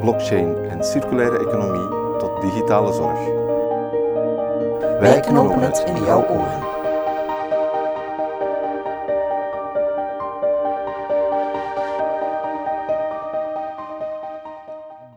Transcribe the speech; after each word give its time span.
blockchain 0.00 0.56
en 0.64 0.84
circulaire 0.84 1.38
economie 1.38 2.18
tot 2.18 2.40
digitale 2.40 2.92
zorg. 2.92 3.18
Wij 5.00 5.20
knopen 5.20 5.60
het 5.60 5.84
in 5.86 6.04
jouw 6.04 6.28
oren. 6.28 6.64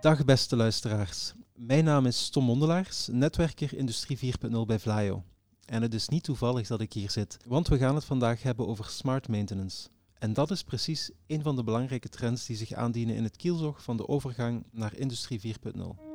Dag 0.02 0.26
beste 0.26 0.56
luisteraars. 0.56 1.34
Mijn 1.56 1.84
naam 1.84 2.06
is 2.06 2.30
Tom 2.30 2.44
Mondelaars, 2.44 3.08
netwerker 3.12 3.78
Industrie 3.78 4.18
4.0 4.18 4.58
bij 4.66 4.80
Vlaio. 4.80 5.24
En 5.66 5.82
het 5.82 5.94
is 5.94 6.08
niet 6.08 6.24
toevallig 6.24 6.68
dat 6.68 6.82
ik 6.82 6.94
hier 6.94 7.12
zit, 7.12 7.38
want 7.48 7.68
we 7.68 7.78
gaan 7.78 7.96
het 7.96 8.06
vandaag 8.06 8.44
hebben 8.44 8.68
over 8.68 8.86
smart 8.86 9.28
maintenance. 9.28 9.88
En 10.20 10.34
dat 10.34 10.52
is 10.52 10.64
precies 10.64 11.12
een 11.28 11.42
van 11.42 11.56
de 11.56 11.64
belangrijke 11.64 12.10
trends 12.10 12.46
die 12.46 12.56
zich 12.56 12.74
aandienen 12.74 13.16
in 13.16 13.24
het 13.24 13.36
kielzog 13.36 13.84
van 13.84 13.98
de 13.98 14.08
overgang 14.08 14.66
naar 14.72 14.96
Industrie 14.96 15.42
4.0. 15.42 16.10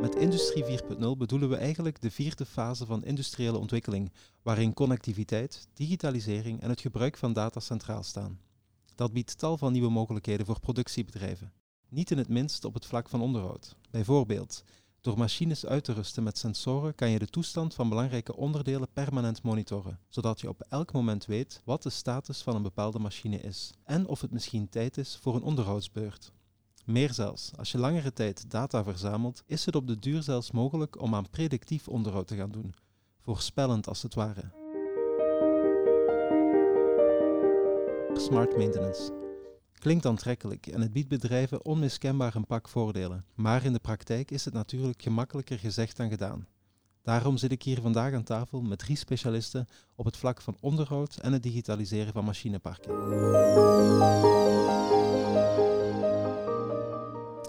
Met 0.00 0.14
Industrie 0.14 0.64
4.0 0.64 0.98
bedoelen 1.18 1.48
we 1.48 1.56
eigenlijk 1.56 2.00
de 2.00 2.10
vierde 2.10 2.46
fase 2.46 2.86
van 2.86 3.04
industriële 3.04 3.58
ontwikkeling, 3.58 4.12
waarin 4.42 4.74
connectiviteit, 4.74 5.68
digitalisering 5.74 6.60
en 6.60 6.68
het 6.68 6.80
gebruik 6.80 7.16
van 7.16 7.32
data 7.32 7.60
centraal 7.60 8.02
staan. 8.02 8.40
Dat 8.94 9.12
biedt 9.12 9.38
tal 9.38 9.58
van 9.58 9.72
nieuwe 9.72 9.90
mogelijkheden 9.90 10.46
voor 10.46 10.60
productiebedrijven. 10.60 11.52
Niet 11.88 12.10
in 12.10 12.18
het 12.18 12.28
minst 12.28 12.64
op 12.64 12.74
het 12.74 12.86
vlak 12.86 13.08
van 13.08 13.20
onderhoud. 13.20 13.76
Bijvoorbeeld, 13.90 14.64
door 15.00 15.18
machines 15.18 15.66
uit 15.66 15.84
te 15.84 15.92
rusten 15.92 16.22
met 16.22 16.38
sensoren 16.38 16.94
kan 16.94 17.10
je 17.10 17.18
de 17.18 17.26
toestand 17.26 17.74
van 17.74 17.88
belangrijke 17.88 18.36
onderdelen 18.36 18.88
permanent 18.92 19.42
monitoren, 19.42 19.98
zodat 20.08 20.40
je 20.40 20.48
op 20.48 20.66
elk 20.68 20.92
moment 20.92 21.26
weet 21.26 21.62
wat 21.64 21.82
de 21.82 21.90
status 21.90 22.42
van 22.42 22.54
een 22.54 22.62
bepaalde 22.62 22.98
machine 22.98 23.40
is 23.40 23.72
en 23.84 24.06
of 24.06 24.20
het 24.20 24.30
misschien 24.30 24.68
tijd 24.68 24.96
is 24.98 25.18
voor 25.20 25.34
een 25.34 25.42
onderhoudsbeurt. 25.42 26.32
Meer 26.84 27.12
zelfs, 27.12 27.50
als 27.56 27.72
je 27.72 27.78
langere 27.78 28.12
tijd 28.12 28.50
data 28.50 28.84
verzamelt, 28.84 29.42
is 29.46 29.64
het 29.64 29.76
op 29.76 29.86
de 29.86 29.98
duur 29.98 30.22
zelfs 30.22 30.50
mogelijk 30.50 31.00
om 31.00 31.14
aan 31.14 31.30
predictief 31.30 31.88
onderhoud 31.88 32.26
te 32.26 32.36
gaan 32.36 32.50
doen, 32.50 32.74
voorspellend 33.20 33.88
als 33.88 34.02
het 34.02 34.14
ware. 34.14 34.52
Smart 38.14 38.56
maintenance. 38.56 39.27
Klinkt 39.78 40.06
aantrekkelijk 40.06 40.66
en 40.66 40.80
het 40.80 40.92
biedt 40.92 41.08
bedrijven 41.08 41.64
onmiskenbaar 41.64 42.34
een 42.34 42.46
pak 42.46 42.68
voordelen. 42.68 43.24
Maar 43.34 43.64
in 43.64 43.72
de 43.72 43.78
praktijk 43.78 44.30
is 44.30 44.44
het 44.44 44.54
natuurlijk 44.54 45.02
gemakkelijker 45.02 45.58
gezegd 45.58 45.96
dan 45.96 46.08
gedaan. 46.08 46.46
Daarom 47.02 47.36
zit 47.36 47.52
ik 47.52 47.62
hier 47.62 47.80
vandaag 47.80 48.14
aan 48.14 48.22
tafel 48.22 48.60
met 48.60 48.78
drie 48.78 48.96
specialisten 48.96 49.68
op 49.94 50.04
het 50.04 50.16
vlak 50.16 50.40
van 50.40 50.56
onderhoud 50.60 51.16
en 51.16 51.32
het 51.32 51.42
digitaliseren 51.42 52.12
van 52.12 52.24
machineparken. 52.24 52.92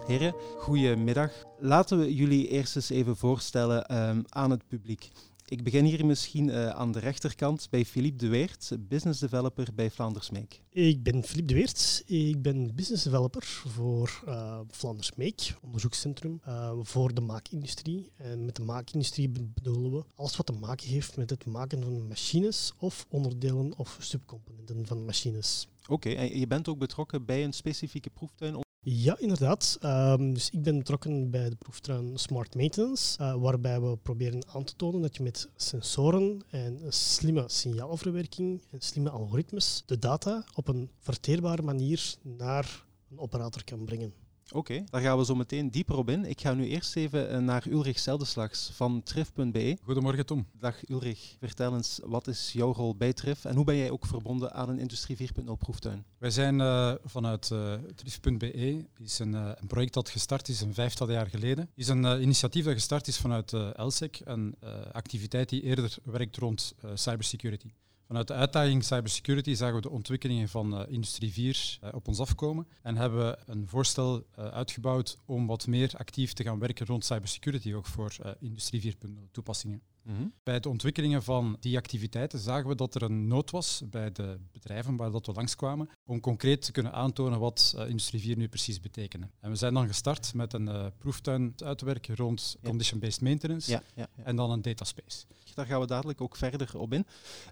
Heren, 0.06 0.36
goedemiddag. 0.58 1.32
Laten 1.60 2.00
we 2.00 2.16
jullie 2.16 2.48
eerst 2.48 2.76
eens 2.76 2.90
even 2.90 3.18
voorstellen 3.18 4.10
um, 4.10 4.24
aan 4.30 4.52
het 4.52 4.68
publiek. 4.68 5.10
Ik 5.50 5.64
begin 5.64 5.86
hier 5.86 6.06
misschien 6.06 6.48
uh, 6.48 6.70
aan 6.70 6.92
de 6.92 7.00
rechterkant 7.00 7.68
bij 7.70 7.86
Philippe 7.86 8.18
de 8.18 8.28
Weert, 8.28 8.72
business 8.80 9.20
developer 9.20 9.68
bij 9.76 9.92
Vlaanders 9.92 10.30
Make. 10.30 10.56
Ik 10.70 11.04
ben 11.04 11.24
Philippe 11.24 11.54
de 11.54 11.54
Weert. 11.54 12.04
Ik 12.06 12.42
ben 12.42 12.76
business 12.76 13.04
developer 13.04 13.44
voor 13.46 14.24
uh, 14.28 14.60
Vlaanders 14.68 15.16
Make, 15.16 15.56
onderzoekscentrum 15.62 16.42
uh, 16.48 16.72
voor 16.82 17.14
de 17.14 17.22
maakindustrie. 17.22 18.12
En 18.16 18.46
met 18.46 18.56
de 18.56 18.62
maakindustrie 18.62 19.30
bedoelen 19.30 19.92
we 19.92 20.04
alles 20.16 20.36
wat 20.36 20.46
te 20.46 20.54
maken 20.54 20.88
heeft 20.88 21.18
met 21.18 21.30
het 21.30 21.46
maken 21.46 21.84
van 21.84 22.08
machines 22.08 22.74
of 22.78 23.06
onderdelen 23.10 23.78
of 23.78 23.98
subcomponenten 24.00 24.86
van 24.86 25.06
machines. 25.06 25.68
Oké, 25.84 25.94
okay, 25.94 26.16
en 26.16 26.40
je 26.40 26.48
bent 26.48 26.68
ook 26.68 26.78
betrokken 26.78 27.26
bij 27.26 27.44
een 27.44 27.54
specifieke 27.54 28.10
proeftuin 28.10 28.56
ja, 28.82 29.20
inderdaad. 29.20 29.78
Um, 29.84 30.34
dus 30.34 30.50
ik 30.50 30.62
ben 30.62 30.78
betrokken 30.78 31.30
bij 31.30 31.50
de 31.50 31.56
proeftuin 31.56 32.18
Smart 32.18 32.56
Maintenance, 32.56 33.22
uh, 33.22 33.36
waarbij 33.36 33.82
we 33.82 33.98
proberen 33.98 34.48
aan 34.48 34.64
te 34.64 34.76
tonen 34.76 35.02
dat 35.02 35.16
je 35.16 35.24
met 35.24 35.50
sensoren 35.56 36.42
en 36.50 36.80
slimme 36.88 37.44
signaalverwerking 37.48 38.62
en 38.72 38.82
slimme 38.82 39.10
algoritmes 39.10 39.84
de 39.86 40.00
data 40.00 40.44
op 40.54 40.68
een 40.68 40.90
verteerbare 41.00 41.62
manier 41.62 42.16
naar 42.22 42.86
een 43.12 43.20
operator 43.20 43.64
kan 43.64 43.86
brengen. 43.86 44.14
Oké, 44.52 44.84
daar 44.90 45.02
gaan 45.02 45.18
we 45.18 45.26
zo 45.26 45.36
meteen 45.36 45.72
dieper 45.72 45.98
op 45.98 46.10
in. 46.10 46.26
Ik 46.26 46.42
ga 46.42 46.54
nu 46.54 46.68
eerst 46.68 46.96
even 46.96 47.30
eh, 47.30 47.40
naar 47.40 47.64
Ulrich 47.68 48.00
Zeldeslags 48.00 48.70
van 48.74 49.04
Trif.be. 49.04 49.78
Goedemorgen 49.84 50.26
Tom. 50.26 50.46
Dag 50.60 50.90
Ulrich. 50.90 51.36
Vertel 51.40 51.76
eens, 51.76 52.00
wat 52.04 52.28
is 52.28 52.52
jouw 52.54 52.74
rol 52.74 52.96
bij 52.96 53.14
Trif 53.14 53.46
en 53.46 53.56
hoe 53.56 53.66
ben 53.66 53.76
jij 53.76 53.90
ook 53.90 54.06
verbonden 54.06 54.54
aan 54.54 54.70
een 54.70 54.80
Industrie 54.80 55.18
4.0 55.18 55.52
proeftuin? 55.58 56.06
Wij 56.18 56.30
zijn 56.30 56.60
uh, 56.60 56.94
vanuit 57.04 57.50
uh, 57.54 57.74
Trif.be, 57.96 58.86
is 58.98 59.20
een, 59.20 59.34
uh, 59.34 59.52
een, 59.56 59.68
project 59.68 59.94
dat 59.94 60.10
gestart 60.10 60.48
is 60.48 60.62
een 60.62 60.74
vijftal 60.74 61.12
jaar 61.12 61.28
geleden. 61.28 61.70
is 61.76 61.88
een 61.88 62.22
initiatief 62.22 62.66
dat 62.66 62.74
gestart 62.74 63.08
is 63.08 63.18
vanuit 63.18 63.54
ELSEC, 63.54 64.22
een 64.24 64.56
activiteit 64.92 65.50
die 65.50 65.62
eerder 65.62 65.98
werkt 66.04 66.38
rond 66.38 66.76
cybersecurity. 66.94 67.72
Vanuit 68.10 68.28
de 68.28 68.34
uitdaging 68.34 68.84
cybersecurity 68.84 69.54
zagen 69.54 69.76
we 69.76 69.82
de 69.82 69.90
ontwikkelingen 69.90 70.50
van 70.50 70.82
uh, 70.82 70.86
Industrie 70.88 71.32
4 71.32 71.80
uh, 71.84 71.90
op 71.94 72.08
ons 72.08 72.20
afkomen 72.20 72.68
en 72.82 72.96
hebben 72.96 73.26
we 73.26 73.38
een 73.46 73.68
voorstel 73.68 74.18
uh, 74.18 74.46
uitgebouwd 74.48 75.18
om 75.26 75.48
wat 75.48 75.68
meer 75.68 75.92
actief 75.98 76.34
te 76.34 76.44
gaan 76.44 76.60
werken 76.60 76.86
rond 76.86 77.06
cybersecurity, 77.06 77.74
ook 77.74 77.86
voor 77.86 78.16
Industrie 78.40 78.96
4.0 78.96 79.10
toepassingen. 79.32 79.82
Mm 80.10 80.16
-hmm. 80.16 80.34
Bij 80.44 80.60
de 80.60 80.70
ontwikkelingen 80.70 81.24
van 81.24 81.58
die 81.60 81.78
activiteiten 81.78 82.40
zagen 82.40 82.70
we 82.70 82.76
dat 82.76 82.96
er 82.96 83.02
een 83.02 83.28
nood 83.28 83.52
was 83.52 83.82
bij 83.86 84.12
de 84.12 84.40
bedrijven 84.52 84.96
waar 84.96 85.12
dat 85.12 85.26
we 85.26 85.34
langskwamen 85.34 85.90
om 86.06 86.20
concreet 86.20 86.62
te 86.62 86.72
kunnen 86.72 86.94
aantonen 86.94 87.40
wat 87.40 87.76
Industrie 87.88 88.22
4 88.22 88.38
nu 88.38 88.48
precies 88.48 88.80
betekende. 88.80 89.30
En 89.40 89.50
we 89.50 89.56
zijn 89.56 89.74
dan 89.74 89.88
gestart 89.88 90.34
met 90.34 90.54
een 90.54 90.92
proeftuin 90.98 91.54
uit 91.58 91.78
te 91.78 91.86
werken 91.86 92.16
rond 92.16 92.56
ja. 92.62 92.70
condition-based 92.70 93.22
maintenance 93.22 93.72
ja, 93.72 93.84
ja, 93.96 94.08
en 94.24 94.36
dan 94.36 94.52
een 94.52 94.62
dataspace. 94.62 95.26
Daar 95.60 95.66
gaan 95.66 95.80
we 95.80 95.88
dadelijk 95.88 96.22
ook 96.22 96.36
verder 96.36 96.78
op 96.78 96.94
in. 96.94 97.06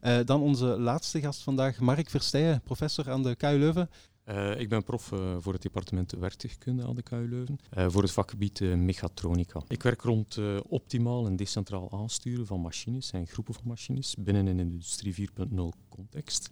Uh, 0.03 0.19
dan 0.25 0.41
onze 0.41 0.65
laatste 0.65 1.19
gast 1.19 1.41
vandaag, 1.41 1.79
Mark 1.79 2.09
Versteijen, 2.09 2.61
professor 2.61 3.11
aan 3.11 3.23
de 3.23 3.35
KU 3.35 3.57
Leuven. 3.57 3.89
Uh, 4.29 4.59
ik 4.59 4.69
ben 4.69 4.83
prof 4.83 5.11
uh, 5.11 5.35
voor 5.39 5.53
het 5.53 5.61
departement 5.61 6.11
werktuigkunde 6.11 6.85
aan 6.85 6.95
de 6.95 7.01
KU 7.01 7.27
Leuven, 7.29 7.59
uh, 7.77 7.85
voor 7.89 8.01
het 8.01 8.11
vakgebied 8.11 8.59
mechatronica. 8.59 9.61
Ik 9.67 9.83
werk 9.83 10.01
rond 10.01 10.39
optimaal 10.67 11.25
en 11.25 11.35
decentraal 11.35 11.91
aansturen 11.91 12.45
van 12.45 12.59
machines 12.59 13.11
en 13.11 13.27
groepen 13.27 13.53
van 13.53 13.63
machines 13.65 14.15
binnen 14.19 14.45
een 14.45 14.59
industrie 14.59 15.29
4.0 15.29 15.55
context. 15.89 16.49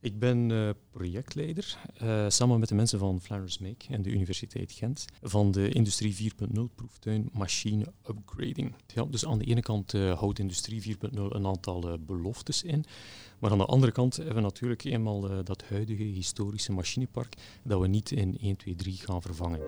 Ik 0.00 0.18
ben 0.18 0.74
projectleider, 0.90 1.78
samen 2.28 2.58
met 2.58 2.68
de 2.68 2.74
mensen 2.74 2.98
van 2.98 3.20
Flanders 3.20 3.58
Make 3.58 3.86
en 3.88 4.02
de 4.02 4.10
Universiteit 4.10 4.72
Gent, 4.72 5.04
van 5.20 5.50
de 5.50 5.68
Industrie 5.68 6.32
4.0 6.32 6.60
proeftuin 6.74 7.28
Machine 7.32 7.86
Upgrading. 8.08 8.74
Ja, 8.86 9.04
dus 9.04 9.26
aan 9.26 9.38
de 9.38 9.44
ene 9.44 9.62
kant 9.62 9.92
houdt 9.92 10.38
Industrie 10.38 10.96
4.0 10.96 10.98
een 11.12 11.46
aantal 11.46 11.98
beloftes 11.98 12.62
in, 12.62 12.84
maar 13.42 13.50
aan 13.50 13.58
de 13.58 13.64
andere 13.66 13.92
kant 13.92 14.16
hebben 14.16 14.34
we 14.34 14.40
natuurlijk 14.40 14.84
eenmaal 14.84 15.44
dat 15.44 15.64
huidige 15.68 16.02
historische 16.02 16.72
machinepark 16.72 17.34
dat 17.62 17.80
we 17.80 17.86
niet 17.86 18.10
in 18.10 18.38
1, 18.40 18.56
2, 18.56 18.74
3 18.74 18.96
gaan 18.96 19.22
vervangen. 19.22 19.60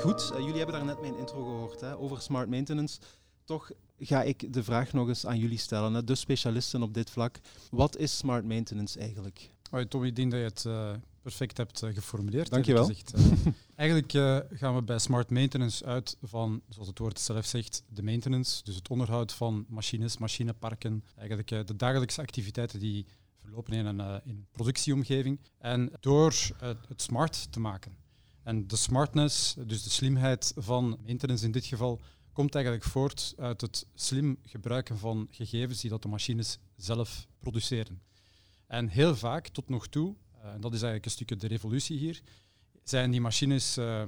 Goed, 0.00 0.32
jullie 0.36 0.56
hebben 0.56 0.74
daar 0.74 0.84
net 0.84 1.00
mijn 1.00 1.18
intro 1.18 1.44
gehoord 1.44 1.80
hè, 1.80 1.98
over 1.98 2.20
smart 2.20 2.48
maintenance. 2.48 3.00
Toch 3.44 3.70
ga 3.98 4.22
ik 4.22 4.52
de 4.52 4.64
vraag 4.64 4.92
nog 4.92 5.08
eens 5.08 5.26
aan 5.26 5.38
jullie 5.38 5.58
stellen, 5.58 6.06
de 6.06 6.14
specialisten 6.14 6.82
op 6.82 6.94
dit 6.94 7.10
vlak. 7.10 7.40
Wat 7.70 7.96
is 7.96 8.16
smart 8.16 8.44
maintenance 8.44 8.98
eigenlijk? 8.98 9.50
Hoi 9.70 9.88
Tom, 9.88 10.04
ik 10.04 10.16
denk 10.16 10.30
dat 10.30 10.40
je 10.40 10.46
het 10.46 10.64
uh, 10.66 10.90
perfect 11.24 11.56
hebt 11.56 11.82
uh, 11.82 11.94
geformuleerd. 11.94 12.50
Dankjewel. 12.50 12.86
Gezegd, 12.86 13.14
uh, 13.18 13.52
eigenlijk 13.76 14.12
gaan 14.58 14.74
we 14.74 14.82
bij 14.82 14.98
smart 14.98 15.30
maintenance 15.30 15.84
uit 15.84 16.16
van, 16.22 16.62
zoals 16.68 16.88
het 16.88 16.98
woord 16.98 17.20
zelf 17.20 17.46
zegt, 17.46 17.82
de 17.88 18.02
maintenance. 18.02 18.64
Dus 18.64 18.74
het 18.74 18.88
onderhoud 18.88 19.32
van 19.32 19.64
machines, 19.68 20.18
machineparken. 20.18 21.04
Eigenlijk 21.16 21.48
de 21.48 21.76
dagelijkse 21.76 22.20
activiteiten 22.20 22.78
die 22.78 23.06
verlopen 23.38 23.72
in 23.72 23.86
een, 23.86 24.20
in 24.24 24.46
productieomgeving. 24.52 25.40
En 25.58 25.92
door 26.00 26.34
het 26.88 27.02
smart 27.02 27.52
te 27.52 27.60
maken. 27.60 27.96
En 28.42 28.66
de 28.66 28.76
smartness, 28.76 29.54
dus 29.66 29.82
de 29.82 29.90
slimheid 29.90 30.52
van 30.56 30.98
maintenance 31.06 31.44
in 31.44 31.52
dit 31.52 31.64
geval, 31.64 32.00
komt 32.34 32.54
eigenlijk 32.54 32.84
voort 32.84 33.34
uit 33.36 33.60
het 33.60 33.86
slim 33.94 34.38
gebruiken 34.42 34.98
van 34.98 35.28
gegevens 35.30 35.80
die 35.80 35.90
dat 35.90 36.02
de 36.02 36.08
machines 36.08 36.58
zelf 36.76 37.26
produceren. 37.38 38.02
En 38.66 38.88
heel 38.88 39.16
vaak, 39.16 39.48
tot 39.48 39.68
nog 39.68 39.88
toe, 39.88 40.16
en 40.52 40.60
dat 40.60 40.72
is 40.72 40.82
eigenlijk 40.82 41.04
een 41.04 41.10
stukje 41.10 41.36
de 41.36 41.46
revolutie 41.46 41.98
hier, 41.98 42.22
zijn 42.84 43.10
die 43.10 43.20
machines 43.20 43.78
uh, 43.78 43.84
uh, 43.84 44.06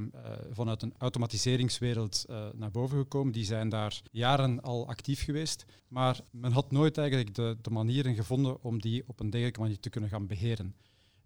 vanuit 0.50 0.82
een 0.82 0.94
automatiseringswereld 0.98 2.24
uh, 2.30 2.46
naar 2.54 2.70
boven 2.70 2.98
gekomen. 2.98 3.32
Die 3.32 3.44
zijn 3.44 3.68
daar 3.68 4.00
jaren 4.10 4.60
al 4.60 4.88
actief 4.88 5.24
geweest. 5.24 5.64
Maar 5.88 6.20
men 6.30 6.52
had 6.52 6.70
nooit 6.70 6.98
eigenlijk 6.98 7.34
de, 7.34 7.56
de 7.62 7.70
manieren 7.70 8.14
gevonden 8.14 8.62
om 8.62 8.80
die 8.80 9.02
op 9.06 9.20
een 9.20 9.30
degelijke 9.30 9.60
manier 9.60 9.80
te 9.80 9.90
kunnen 9.90 10.10
gaan 10.10 10.26
beheren. 10.26 10.74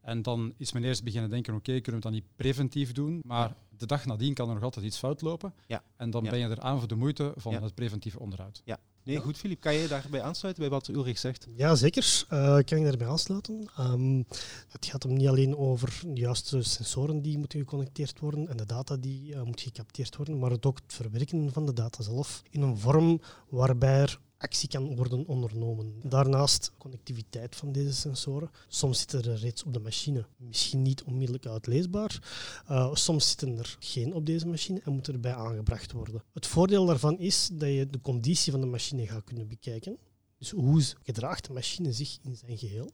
En 0.01 0.23
dan 0.23 0.55
is 0.57 0.73
men 0.73 0.85
eerst 0.85 1.05
beginnen 1.05 1.31
denken, 1.31 1.55
oké, 1.55 1.69
okay, 1.71 1.81
kunnen 1.81 2.01
we 2.01 2.07
dat 2.09 2.17
niet 2.17 2.37
preventief 2.37 2.93
doen? 2.93 3.21
Maar 3.25 3.57
de 3.77 3.87
dag 3.87 4.05
nadien 4.05 4.35
kan 4.35 4.49
er 4.49 4.55
nog 4.55 4.63
altijd 4.63 4.85
iets 4.85 4.99
fout 4.99 5.21
lopen. 5.21 5.55
Ja. 5.67 5.83
En 5.97 6.11
dan 6.11 6.25
Ja. 6.25 6.31
ben 6.31 6.39
je 6.39 6.49
er 6.49 6.61
aan 6.61 6.79
voor 6.79 6.89
de 6.89 6.95
moeite 6.95 7.33
van 7.37 7.63
het 7.63 7.75
preventieve 7.75 8.21
onderhoud. 8.21 8.63
Ja. 8.65 8.79
Nee, 9.11 9.19
goed, 9.19 9.39
Filip. 9.39 9.61
Kan 9.61 9.75
je 9.75 9.89
daarbij 9.89 10.23
aansluiten 10.23 10.63
bij 10.63 10.73
wat 10.73 10.89
Ulrich 10.89 11.19
zegt? 11.19 11.47
Ja, 11.57 11.75
zeker. 11.75 12.25
Eh 12.29 12.39
kan 12.41 12.79
ik 12.79 12.85
daarbij 12.85 13.07
aansluiten. 13.07 13.69
Ehm, 13.77 14.23
het 14.69 14.87
gaat 14.87 15.03
hem 15.03 15.13
niet 15.13 15.29
alleen 15.29 15.57
over 15.57 16.01
de 16.07 16.21
juiste 16.21 16.63
sensoren 16.63 17.23
die 17.23 17.39
moeten 17.39 17.59
geconnecteerd 17.59 18.19
worden 18.19 18.49
en 18.49 18.57
de 18.57 18.67
data 18.67 18.97
die 18.97 19.35
eh, 19.35 19.43
moet 19.43 19.61
gecapteerd 19.61 20.17
worden, 20.17 20.39
maar 20.39 20.51
het 20.51 20.67
ook 20.67 20.79
het 20.85 20.95
verwerken 20.95 21.53
van 21.53 21.67
de 21.67 21.73
data 21.73 22.03
zelf 22.03 22.43
in 22.51 22.63
een 22.63 22.79
vorm 22.79 23.21
waarbij 23.49 24.01
er 24.01 24.21
actie 24.41 24.69
kan 24.69 24.97
worden 24.97 25.27
ondernomen. 25.27 26.01
Daarnaast 26.03 26.73
connectiviteit 26.79 27.57
van 27.57 27.73
deze 27.73 27.93
sensoren. 27.93 28.51
Soms 28.69 28.99
zitten 28.99 29.25
er 29.25 29.39
reeds 29.39 29.63
op 29.63 29.73
de 29.73 29.81
machine, 29.81 30.27
misschien 30.37 30.83
niet 30.83 31.03
onmiddellijk 31.03 31.47
uitleesbaar. 31.47 32.23
Uh, 32.71 32.95
soms 32.95 33.29
zitten 33.29 33.59
er 33.59 33.77
geen 33.79 34.15
op 34.15 34.27
deze 34.27 34.47
machine 34.47 34.81
en 34.85 34.93
moeten 34.93 35.15
erbij 35.15 35.35
aangebracht 35.35 35.93
worden. 35.93 36.23
Het 36.33 36.47
voordeel 36.47 36.87
daarvan 36.87 37.19
is 37.19 37.49
dat 37.53 37.69
je 37.69 37.87
de 37.87 38.01
conditie 38.01 38.53
van 38.53 38.61
de 38.61 38.67
machine 38.67 39.07
gaat 39.07 39.25
kunnen 39.25 39.49
bekijken. 39.49 39.99
Dus 40.39 40.51
hoe 40.51 40.83
gedraagt 41.03 41.47
de 41.47 41.53
machine 41.53 41.93
zich 41.93 42.19
in 42.23 42.37
zijn 42.37 42.59
geheel? 42.59 42.91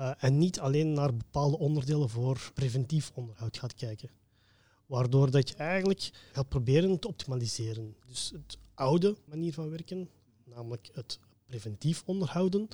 Uh, 0.00 0.10
en 0.18 0.38
niet 0.38 0.60
alleen 0.60 0.92
naar 0.92 1.16
bepaalde 1.16 1.58
onderdelen 1.58 2.08
voor 2.08 2.50
preventief 2.54 3.10
onderhoud 3.14 3.58
gaat 3.58 3.74
kijken. 3.74 4.10
Waardoor 4.86 5.30
dat 5.30 5.48
je 5.48 5.54
eigenlijk 5.54 6.10
gaat 6.32 6.48
proberen 6.48 6.98
te 6.98 7.08
optimaliseren. 7.08 7.96
Dus 8.06 8.30
het 8.34 8.58
oude 8.74 9.16
manier 9.24 9.52
van 9.52 9.70
werken, 9.70 10.08
namelijk 10.48 10.88
het 10.92 11.18
preventief 11.48 12.02
onderhouden, 12.06 12.68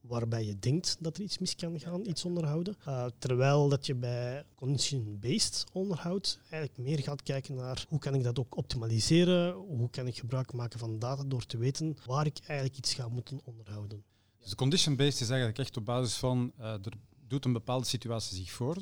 waarbij 0.00 0.44
je 0.44 0.58
denkt 0.58 0.96
dat 1.00 1.16
er 1.16 1.22
iets 1.22 1.38
mis 1.38 1.54
kan 1.54 1.80
gaan, 1.80 2.06
iets 2.06 2.24
onderhouden. 2.24 2.76
Uh, 2.88 3.06
terwijl 3.18 3.68
dat 3.68 3.86
je 3.86 3.94
bij 3.94 4.44
condition-based 4.54 5.64
onderhoud 5.72 6.38
eigenlijk 6.50 6.88
meer 6.88 6.98
gaat 6.98 7.22
kijken 7.22 7.54
naar 7.54 7.84
hoe 7.88 7.98
kan 7.98 8.14
ik 8.14 8.22
dat 8.22 8.38
ook 8.38 8.56
optimaliseren, 8.56 9.52
hoe 9.52 9.90
kan 9.90 10.06
ik 10.06 10.18
gebruik 10.18 10.52
maken 10.52 10.78
van 10.78 10.98
data 10.98 11.24
door 11.24 11.46
te 11.46 11.56
weten 11.56 11.96
waar 12.06 12.26
ik 12.26 12.38
eigenlijk 12.46 12.78
iets 12.78 12.94
ga 12.94 13.08
moeten 13.08 13.40
onderhouden. 13.44 14.04
Dus 14.40 14.50
de 14.50 14.56
condition-based 14.56 15.20
is 15.20 15.28
eigenlijk 15.28 15.58
echt 15.58 15.76
op 15.76 15.84
basis 15.84 16.16
van 16.16 16.52
uh, 16.58 16.64
er 16.64 16.92
doet 17.28 17.44
een 17.44 17.52
bepaalde 17.52 17.86
situatie 17.86 18.36
zich 18.36 18.50
voor. 18.50 18.76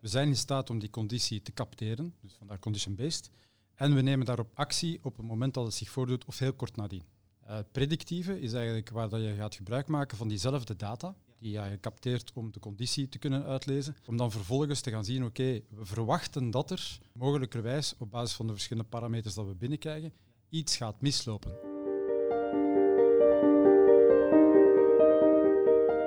We 0.00 0.08
zijn 0.08 0.28
in 0.28 0.36
staat 0.36 0.70
om 0.70 0.78
die 0.78 0.90
conditie 0.90 1.42
te 1.42 1.52
capteren, 1.52 2.14
dus 2.20 2.34
vandaar 2.38 2.58
condition-based. 2.58 3.30
En 3.74 3.94
we 3.94 4.00
nemen 4.00 4.26
daarop 4.26 4.50
actie 4.54 4.98
op 5.02 5.16
het 5.16 5.26
moment 5.26 5.54
dat 5.54 5.64
het 5.64 5.74
zich 5.74 5.90
voordoet 5.90 6.24
of 6.24 6.38
heel 6.38 6.52
kort 6.52 6.76
nadien. 6.76 7.02
Uh, 7.48 7.58
predictieve 7.72 8.40
is 8.40 8.52
eigenlijk 8.52 8.90
waar 8.90 9.08
dat 9.08 9.20
je 9.20 9.34
gaat 9.34 9.54
gebruik 9.54 9.86
maken 9.86 10.16
van 10.16 10.28
diezelfde 10.28 10.76
data 10.76 11.14
die 11.38 11.52
je 11.52 11.78
capteert 11.80 12.32
om 12.34 12.52
de 12.52 12.60
conditie 12.60 13.08
te 13.08 13.18
kunnen 13.18 13.44
uitlezen, 13.44 13.96
om 14.06 14.16
dan 14.16 14.30
vervolgens 14.30 14.80
te 14.80 14.90
gaan 14.90 15.04
zien, 15.04 15.24
oké, 15.24 15.60
we 15.68 15.84
verwachten 15.84 16.50
dat 16.50 16.70
er 16.70 16.98
mogelijkerwijs 17.12 17.94
op 17.98 18.10
basis 18.10 18.36
van 18.36 18.46
de 18.46 18.52
verschillende 18.52 18.88
parameters 18.88 19.34
dat 19.34 19.46
we 19.46 19.54
binnenkrijgen, 19.54 20.12
iets 20.48 20.76
gaat 20.76 21.00
mislopen. 21.00 21.50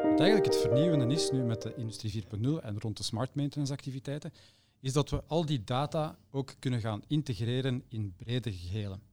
Wat 0.09 0.19
eigenlijk 0.19 0.53
het 0.53 0.57
vernieuwende 0.57 1.15
is 1.15 1.31
nu 1.31 1.43
met 1.43 1.61
de 1.61 1.75
Industrie 1.75 2.23
4.0 2.23 2.29
en 2.61 2.79
rond 2.79 2.97
de 2.97 3.03
smart 3.03 3.35
maintenance 3.35 3.73
activiteiten, 3.73 4.33
is 4.79 4.93
dat 4.93 5.09
we 5.09 5.23
al 5.27 5.45
die 5.45 5.63
data 5.63 6.17
ook 6.31 6.55
kunnen 6.59 6.79
gaan 6.79 7.03
integreren 7.07 7.83
in 7.87 8.13
brede 8.17 8.53
gehelen. 8.53 9.08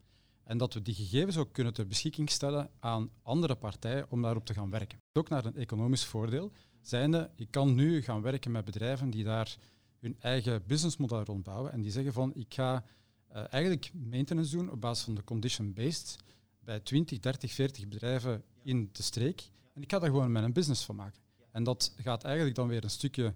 En 0.46 0.58
dat 0.58 0.75
we 0.75 0.82
die 0.82 0.94
gegevens 0.94 1.37
ook 1.37 1.52
kunnen 1.52 1.72
ter 1.72 1.87
beschikking 1.87 2.31
stellen 2.31 2.70
aan 2.78 3.10
andere 3.22 3.54
partijen 3.54 4.06
om 4.10 4.22
daarop 4.22 4.46
te 4.46 4.54
gaan 4.54 4.70
werken. 4.70 4.98
Ook 5.12 5.28
naar 5.28 5.44
een 5.44 5.56
economisch 5.56 6.04
voordeel. 6.04 6.52
Zijnde, 6.81 7.31
je 7.37 7.46
kan 7.46 7.75
nu 7.75 8.02
gaan 8.02 8.22
werken 8.22 8.50
met 8.50 8.64
bedrijven 8.64 9.10
die 9.10 9.25
daar 9.25 9.56
hun 10.00 10.16
eigen 10.20 10.62
businessmodel 10.66 11.25
rondbouwen 11.25 11.72
en 11.72 11.81
die 11.81 11.90
zeggen 11.90 12.12
van 12.12 12.34
ik 12.34 12.54
ga 12.54 12.84
uh, 13.32 13.52
eigenlijk 13.52 13.90
maintenance 13.93 14.56
doen 14.56 14.70
op 14.70 14.81
basis 14.81 15.04
van 15.04 15.14
de 15.14 15.25
condition-based 15.25 16.16
bij 16.60 16.81
20, 16.81 17.19
30, 17.19 17.52
40 17.52 17.88
bedrijven 17.88 18.43
in 18.62 18.88
de 18.93 19.02
streek. 19.02 19.50
En 19.75 19.82
ik 19.82 19.90
ga 19.90 19.98
daar 19.98 20.10
gewoon 20.10 20.32
mijn 20.32 20.52
business 20.52 20.84
van 20.84 20.96
maken. 20.96 21.20
En 21.50 21.64
dat 21.64 21.94
gaat 21.96 22.25
eigenlijk 22.25 22.56
dan 22.56 22.69
weer 22.69 22.84
een 22.84 22.90
stukje 22.90 23.34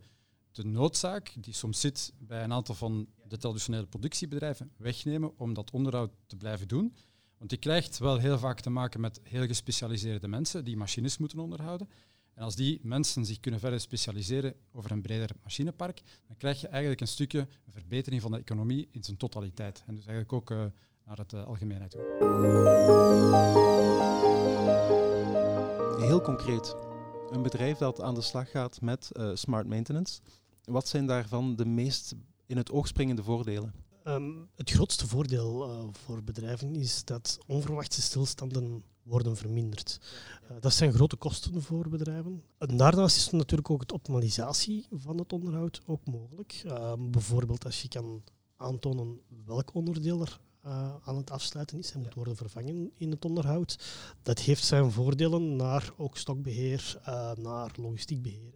de 0.52 0.64
noodzaak 0.64 1.32
die 1.38 1.55
soms 1.55 1.81
zit 1.81 2.12
bij 2.19 2.44
een 2.44 2.52
aantal 2.52 2.75
van 2.75 3.08
de 3.29 3.37
traditionele 3.37 3.87
productiebedrijven 3.87 4.70
wegnemen 4.76 5.38
om 5.38 5.55
dat 5.55 5.70
onderhoud 5.70 6.11
te 6.26 6.37
blijven 6.37 6.69
doen. 6.69 6.94
Want 7.38 7.50
je 7.50 7.56
krijgt 7.56 7.99
wel 7.99 8.19
heel 8.19 8.38
vaak 8.38 8.61
te 8.61 8.70
maken 8.70 9.00
met 9.00 9.20
heel 9.23 9.47
gespecialiseerde 9.47 10.29
mensen 10.29 10.64
die 10.64 10.76
machines 10.76 11.19
moeten 11.19 11.38
onderhouden. 11.38 11.88
En 12.35 12.43
als 12.43 12.56
die 12.56 12.81
mensen 12.82 13.25
zich 13.25 13.41
kunnen 13.41 13.61
verder 13.61 13.81
specialiseren 13.81 14.55
over 14.73 14.91
een 14.91 15.02
breder 15.02 15.31
machinepark, 15.43 16.02
dan 16.26 16.37
krijg 16.37 16.61
je 16.61 16.69
eigenlijk 16.69 17.00
een 17.00 17.08
stukje 17.08 17.47
verbetering 17.69 18.23
van 18.23 18.31
de 18.31 18.38
economie 18.38 18.88
in 18.91 19.05
zijn 19.05 19.17
totaliteit. 19.17 19.82
En 19.87 19.94
dus 19.94 20.06
eigenlijk 20.06 20.32
ook 20.32 20.50
uh, 20.50 20.64
naar 21.05 21.17
het 21.17 21.32
uh, 21.32 21.44
algemeenheid 21.44 21.91
toe. 21.91 22.00
Heel 26.00 26.20
concreet, 26.20 26.75
een 27.31 27.43
bedrijf 27.43 27.79
dat 27.79 28.00
aan 28.00 28.14
de 28.14 28.20
slag 28.20 28.50
gaat 28.50 28.81
met 28.81 29.11
uh, 29.12 29.31
smart 29.35 29.67
maintenance. 29.67 30.20
Wat 30.71 30.89
zijn 30.89 31.07
daarvan 31.07 31.57
de 31.57 31.65
meest 31.65 32.15
in 32.47 32.57
het 32.57 32.71
oog 32.71 32.87
springende 32.87 33.23
voordelen? 33.23 33.75
Um, 34.05 34.49
het 34.57 34.71
grootste 34.71 35.07
voordeel 35.07 35.71
uh, 35.71 35.89
voor 35.93 36.23
bedrijven 36.25 36.77
is 36.77 37.05
dat 37.05 37.39
onverwachte 37.47 38.03
stilstanden 38.03 38.83
worden 39.03 39.37
verminderd. 39.37 40.01
Uh, 40.43 40.57
dat 40.61 40.73
zijn 40.73 40.93
grote 40.93 41.17
kosten 41.17 41.63
voor 41.63 41.89
bedrijven. 41.89 42.43
En 42.59 42.77
daarnaast 42.77 43.17
is 43.17 43.31
natuurlijk 43.31 43.71
ook 43.71 43.89
de 43.89 43.95
optimalisatie 43.95 44.87
van 44.91 45.19
het 45.19 45.33
onderhoud 45.33 45.81
ook 45.87 46.07
mogelijk. 46.07 46.63
Uh, 46.67 46.93
bijvoorbeeld 46.99 47.65
als 47.65 47.83
je 47.83 47.89
kan 47.89 48.23
aantonen 48.57 49.21
welk 49.45 49.75
onderdeel 49.75 50.21
er 50.21 50.41
uh, 50.67 50.95
aan 51.03 51.17
het 51.17 51.31
afsluiten 51.31 51.79
is 51.79 51.93
en 51.93 52.01
moet 52.01 52.15
worden 52.15 52.37
vervangen 52.37 52.91
in 52.97 53.11
het 53.11 53.25
onderhoud. 53.25 53.79
Dat 54.23 54.39
heeft 54.39 54.65
zijn 54.65 54.91
voordelen 54.91 55.57
naar 55.57 55.93
ook 55.97 56.17
stokbeheer, 56.17 57.01
naar 57.37 57.71
logistiek 57.77 58.23
beheer 58.23 58.53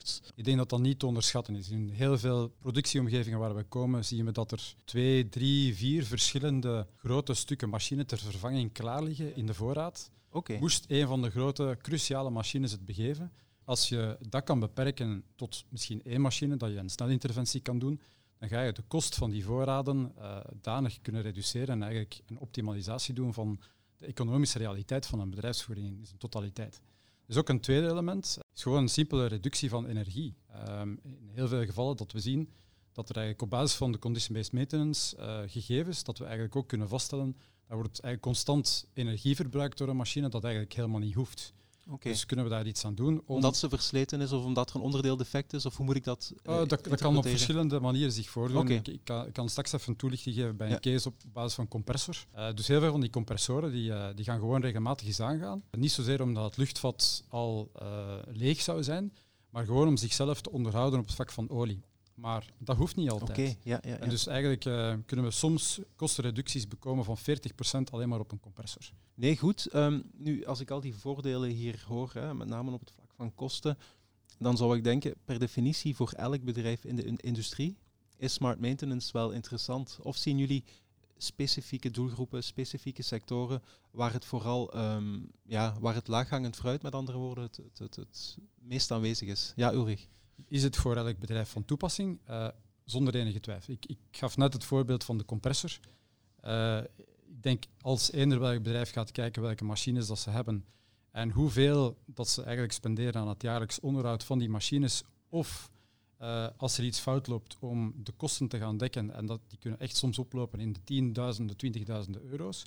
enzovoorts. 0.00 0.32
Ik 0.34 0.44
denk 0.44 0.56
dat 0.58 0.68
dat 0.68 0.80
niet 0.80 0.98
te 0.98 1.06
onderschatten 1.06 1.56
is. 1.56 1.70
In 1.70 1.88
heel 1.88 2.18
veel 2.18 2.48
productieomgevingen 2.48 3.38
waar 3.38 3.54
we 3.54 3.62
komen, 3.62 4.04
zien 4.04 4.24
we 4.24 4.32
dat 4.32 4.52
er 4.52 4.74
twee, 4.84 5.28
drie, 5.28 5.74
vier 5.74 6.04
verschillende 6.04 6.86
grote 6.96 7.34
stukken 7.34 7.68
machine 7.68 8.04
ter 8.04 8.18
vervanging 8.18 8.72
klaar 8.72 9.02
liggen 9.02 9.36
in 9.36 9.46
de 9.46 9.54
voorraad. 9.54 10.10
Okay. 10.30 10.58
Moest 10.58 10.84
een 10.88 11.06
van 11.06 11.22
de 11.22 11.30
grote, 11.30 11.78
cruciale 11.82 12.30
machines 12.30 12.72
het 12.72 12.84
begeven, 12.84 13.32
als 13.64 13.88
je 13.88 14.16
dat 14.28 14.44
kan 14.44 14.60
beperken 14.60 15.24
tot 15.36 15.64
misschien 15.68 16.02
één 16.02 16.20
machine, 16.20 16.56
dat 16.56 16.70
je 16.70 16.76
een 16.76 16.88
snelinterventie 16.88 17.60
kan 17.60 17.78
doen, 17.78 18.00
dan 18.38 18.48
ga 18.48 18.62
je 18.62 18.72
de 18.72 18.82
kost 18.82 19.14
van 19.14 19.30
die 19.30 19.44
voorraden 19.44 20.12
uh, 20.18 20.36
danig 20.60 21.00
kunnen 21.00 21.22
reduceren 21.22 21.68
en 21.68 21.82
eigenlijk 21.82 22.20
een 22.26 22.38
optimalisatie 22.38 23.14
doen 23.14 23.34
van 23.34 23.60
de 23.96 24.06
economische 24.06 24.58
realiteit 24.58 25.06
van 25.06 25.20
een 25.20 25.30
bedrijfsvoering 25.30 25.86
in 25.86 26.06
zijn 26.06 26.18
totaliteit. 26.18 26.80
Dus 27.26 27.36
ook 27.36 27.48
een 27.48 27.60
tweede 27.60 27.88
element 27.88 28.24
is 28.24 28.43
gewoon 28.64 28.82
een 28.82 28.88
simpele 28.88 29.26
reductie 29.26 29.68
van 29.68 29.86
energie. 29.86 30.34
Um, 30.68 31.00
in 31.02 31.30
heel 31.32 31.48
veel 31.48 31.64
gevallen 31.64 31.96
dat 31.96 32.12
we 32.12 32.20
zien 32.20 32.48
dat 32.92 33.08
er 33.08 33.16
eigenlijk 33.16 33.44
op 33.44 33.50
basis 33.50 33.76
van 33.76 33.92
de 33.92 33.98
condition-based 33.98 34.52
maintenance 34.52 35.16
uh, 35.16 35.38
gegevens, 35.46 36.04
dat 36.04 36.18
we 36.18 36.24
eigenlijk 36.24 36.56
ook 36.56 36.68
kunnen 36.68 36.88
vaststellen, 36.88 37.36
dat 37.66 37.76
wordt 37.76 38.00
eigenlijk 38.00 38.22
constant 38.22 38.86
energie 38.92 39.36
verbruikt 39.36 39.78
door 39.78 39.88
een 39.88 39.96
machine 39.96 40.28
dat 40.28 40.44
eigenlijk 40.44 40.74
helemaal 40.74 41.00
niet 41.00 41.14
hoeft. 41.14 41.52
Okay. 41.88 42.12
Dus 42.12 42.26
kunnen 42.26 42.44
we 42.44 42.50
daar 42.50 42.66
iets 42.66 42.84
aan 42.84 42.94
doen? 42.94 43.22
Om 43.26 43.34
omdat 43.34 43.56
ze 43.56 43.68
versleten 43.68 44.20
is 44.20 44.32
of 44.32 44.44
omdat 44.44 44.70
er 44.70 44.76
een 44.76 44.82
onderdeel 44.82 45.16
defect 45.16 45.52
is? 45.52 45.66
Of 45.66 45.76
hoe 45.76 45.86
moet 45.86 45.96
ik 45.96 46.04
dat 46.04 46.32
uh, 46.44 46.56
dat, 46.56 46.68
dat 46.84 47.00
kan 47.00 47.16
op 47.16 47.26
verschillende 47.26 47.80
manieren 47.80 48.12
zich 48.12 48.30
voordoen. 48.30 48.56
Okay. 48.56 48.76
Ik, 48.76 48.88
ik, 48.88 49.00
kan, 49.04 49.26
ik, 49.26 49.32
kan, 49.32 49.48
straks 49.48 49.72
even 49.72 49.88
een 49.88 49.96
toelichting 49.96 50.34
geven 50.34 50.56
bij 50.56 50.70
een 50.70 50.80
case 50.80 51.08
op 51.08 51.14
basis 51.32 51.54
van 51.54 51.68
compressor. 51.68 52.24
Uh, 52.36 52.52
dus 52.54 52.66
heel 52.66 52.80
veel 52.80 52.90
van 52.90 53.00
die 53.00 53.10
compressoren 53.10 53.72
die, 53.72 53.92
die 54.14 54.24
gaan 54.24 54.38
gewoon 54.38 54.60
regelmatig 54.60 55.06
eens 55.06 55.20
aangaan. 55.20 55.62
Niet 55.70 55.92
zozeer 55.92 56.22
omdat 56.22 56.44
het 56.44 56.56
luchtvat 56.56 57.24
al 57.28 57.70
leeg 58.32 58.60
zou 58.60 58.82
zijn, 58.82 59.12
maar 59.50 59.64
gewoon 59.64 59.88
om 59.88 59.96
zichzelf 59.96 60.40
te 60.40 60.50
onderhouden 60.50 60.98
op 60.98 61.06
het 61.06 61.14
vlak 61.14 61.30
van 61.30 61.50
olie. 61.50 61.82
Maar 62.14 62.52
dat 62.58 62.76
hoeft 62.76 62.96
niet 62.96 63.10
altijd. 63.10 63.30
Okay, 63.30 63.56
ja, 63.62 63.78
ja, 63.82 63.90
ja. 63.90 63.98
En 63.98 64.08
dus 64.08 64.26
eigenlijk 64.26 64.64
uh, 64.64 64.94
kunnen 65.06 65.24
we 65.24 65.30
soms 65.30 65.80
kostenreducties 65.96 66.68
bekomen 66.68 67.04
van 67.04 67.18
40% 67.18 67.20
alleen 67.90 68.08
maar 68.08 68.20
op 68.20 68.32
een 68.32 68.40
compressor. 68.40 68.92
Nee, 69.14 69.38
goed. 69.38 69.74
Um, 69.74 70.10
nu, 70.16 70.44
als 70.44 70.60
ik 70.60 70.70
al 70.70 70.80
die 70.80 70.94
voordelen 70.94 71.50
hier 71.50 71.84
hoor, 71.88 72.10
hè, 72.12 72.34
met 72.34 72.48
name 72.48 72.72
op 72.72 72.80
het 72.80 72.90
vlak 72.90 73.12
van 73.16 73.34
kosten, 73.34 73.78
dan 74.38 74.56
zou 74.56 74.76
ik 74.76 74.84
denken, 74.84 75.14
per 75.24 75.38
definitie 75.38 75.96
voor 75.96 76.10
elk 76.10 76.42
bedrijf 76.42 76.84
in 76.84 76.96
de 76.96 77.04
in 77.04 77.16
industrie 77.16 77.76
is 78.16 78.32
smart 78.32 78.60
maintenance 78.60 79.12
wel 79.12 79.30
interessant. 79.30 79.98
Of 80.02 80.16
zien 80.16 80.38
jullie 80.38 80.64
specifieke 81.16 81.90
doelgroepen, 81.90 82.44
specifieke 82.44 83.02
sectoren 83.02 83.62
waar 83.90 84.12
het 84.12 84.24
vooral, 84.24 84.76
um, 84.76 85.30
ja, 85.42 85.76
waar 85.80 85.94
het 85.94 86.08
laaghangend 86.08 86.56
fruit, 86.56 86.82
met 86.82 86.94
andere 86.94 87.18
woorden, 87.18 87.44
het, 87.44 87.56
het, 87.56 87.78
het, 87.78 87.96
het 87.96 88.36
meest 88.58 88.90
aanwezig 88.90 89.28
is? 89.28 89.52
Ja, 89.56 89.72
Ulrich. 89.72 90.06
Is 90.48 90.62
het 90.62 90.76
voor 90.76 90.96
elk 90.96 91.18
bedrijf 91.18 91.50
van 91.50 91.64
toepassing? 91.64 92.18
Uh, 92.30 92.48
zonder 92.84 93.14
enige 93.14 93.40
twijfel. 93.40 93.72
Ik, 93.72 93.86
ik, 93.86 93.98
gaf 94.10 94.36
net 94.36 94.52
het 94.52 94.64
voorbeeld 94.64 95.04
van 95.04 95.18
de 95.18 95.24
compressor. 95.24 95.78
Uh, 96.44 96.78
ik 97.26 97.42
denk 97.42 97.64
als 97.80 98.12
eender 98.12 98.40
welk 98.40 98.62
bedrijf 98.62 98.90
gaat 98.90 99.12
kijken 99.12 99.42
welke 99.42 99.64
machines 99.64 100.06
dat 100.06 100.18
ze 100.18 100.30
hebben 100.30 100.64
en 101.14 101.30
hoeveel 101.30 101.96
dat 102.06 102.28
ze 102.28 102.42
eigenlijk 102.42 102.72
spenderen 102.72 103.20
aan 103.20 103.28
het 103.28 103.42
jaarlijks 103.42 103.80
onderhoud 103.80 104.24
van 104.24 104.38
die 104.38 104.48
machines, 104.48 105.02
of 105.28 105.70
uh, 106.20 106.46
als 106.56 106.78
er 106.78 106.84
iets 106.84 106.98
fout 106.98 107.26
loopt 107.26 107.56
om 107.60 107.94
de 107.96 108.12
kosten 108.12 108.48
te 108.48 108.58
gaan 108.58 108.76
dekken, 108.76 109.14
en 109.14 109.26
dat, 109.26 109.40
die 109.48 109.58
kunnen 109.58 109.80
echt 109.80 109.96
soms 109.96 110.18
oplopen 110.18 110.60
in 110.60 110.72
de 110.72 110.80
tienduizenden, 110.84 111.56
twintigduizenden 111.56 112.22
euro's, 112.22 112.64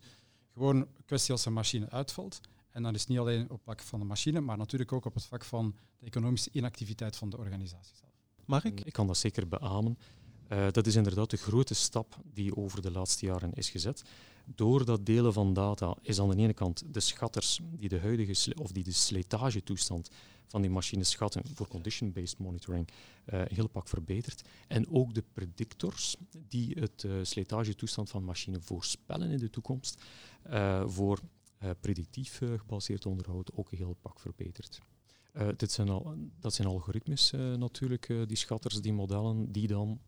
gewoon 0.53 0.75
een 0.75 0.87
kwestie 1.05 1.31
als 1.31 1.45
een 1.45 1.53
machine 1.53 1.89
uitvalt. 1.89 2.39
En 2.77 2.83
dan 2.83 2.93
is 2.93 2.99
het 2.99 3.09
niet 3.09 3.19
alleen 3.19 3.43
op 3.43 3.49
het 3.49 3.61
vlak 3.61 3.81
van 3.81 3.99
de 3.99 4.05
machine, 4.05 4.39
maar 4.39 4.57
natuurlijk 4.57 4.91
ook 4.91 5.05
op 5.05 5.13
het 5.13 5.25
vlak 5.25 5.43
van 5.43 5.75
de 5.99 6.05
economische 6.05 6.49
inactiviteit 6.51 7.15
van 7.15 7.29
de 7.29 7.37
organisatie 7.37 7.95
zelf. 7.95 8.11
Mag 8.45 8.63
ik? 8.63 8.81
Ik 8.81 8.93
kan 8.93 9.07
dat 9.07 9.17
zeker 9.17 9.47
beamen. 9.47 9.97
Uh, 10.49 10.67
dat 10.71 10.87
is 10.87 10.95
inderdaad 10.95 11.29
de 11.29 11.37
grote 11.37 11.73
stap 11.73 12.17
die 12.33 12.55
over 12.55 12.81
de 12.81 12.91
laatste 12.91 13.25
jaren 13.25 13.53
is 13.53 13.69
gezet. 13.69 14.03
Door 14.45 14.85
dat 14.85 15.05
delen 15.05 15.33
van 15.33 15.53
data 15.53 15.95
is 16.01 16.19
aan 16.19 16.29
de 16.29 16.35
ene 16.35 16.53
kant 16.53 16.83
de 16.93 16.99
schatters 16.99 17.59
die 17.71 17.89
de 17.89 17.99
huidige 17.99 18.55
of 18.55 18.71
die 18.71 18.83
de 18.83 18.91
slijtagetoestand 18.91 20.09
van 20.47 20.61
die 20.61 20.71
machines 20.71 21.09
schatten 21.09 21.43
voor 21.53 21.67
condition-based 21.67 22.37
monitoring 22.39 22.87
uh, 23.25 23.41
heel 23.47 23.67
pak 23.67 23.87
verbeterd. 23.87 24.41
En 24.67 24.89
ook 24.89 25.13
de 25.13 25.23
predictors 25.33 26.15
die 26.47 26.75
het 26.79 27.03
uh, 27.03 27.13
slijtagetoestand 27.21 28.09
van 28.09 28.23
machine 28.23 28.61
voorspellen 28.61 29.29
in 29.31 29.37
de 29.37 29.49
toekomst 29.49 30.01
voor 30.85 31.19
predictief 31.79 32.37
gebaseerd 32.37 33.05
onderhoud 33.05 33.53
ook 33.53 33.71
heel 33.71 33.97
pak 34.01 34.19
verbeterd. 34.19 34.79
Uh, 35.33 35.47
dit 35.57 35.71
zijn 35.71 35.89
al, 35.89 36.15
dat 36.39 36.53
zijn 36.53 36.67
algoritmes 36.67 37.31
natuurlijk, 37.31 38.13
die 38.27 38.37
schatters, 38.37 38.81
die 38.81 38.93
modellen, 38.93 39.51
die 39.51 39.67
dan 39.67 39.99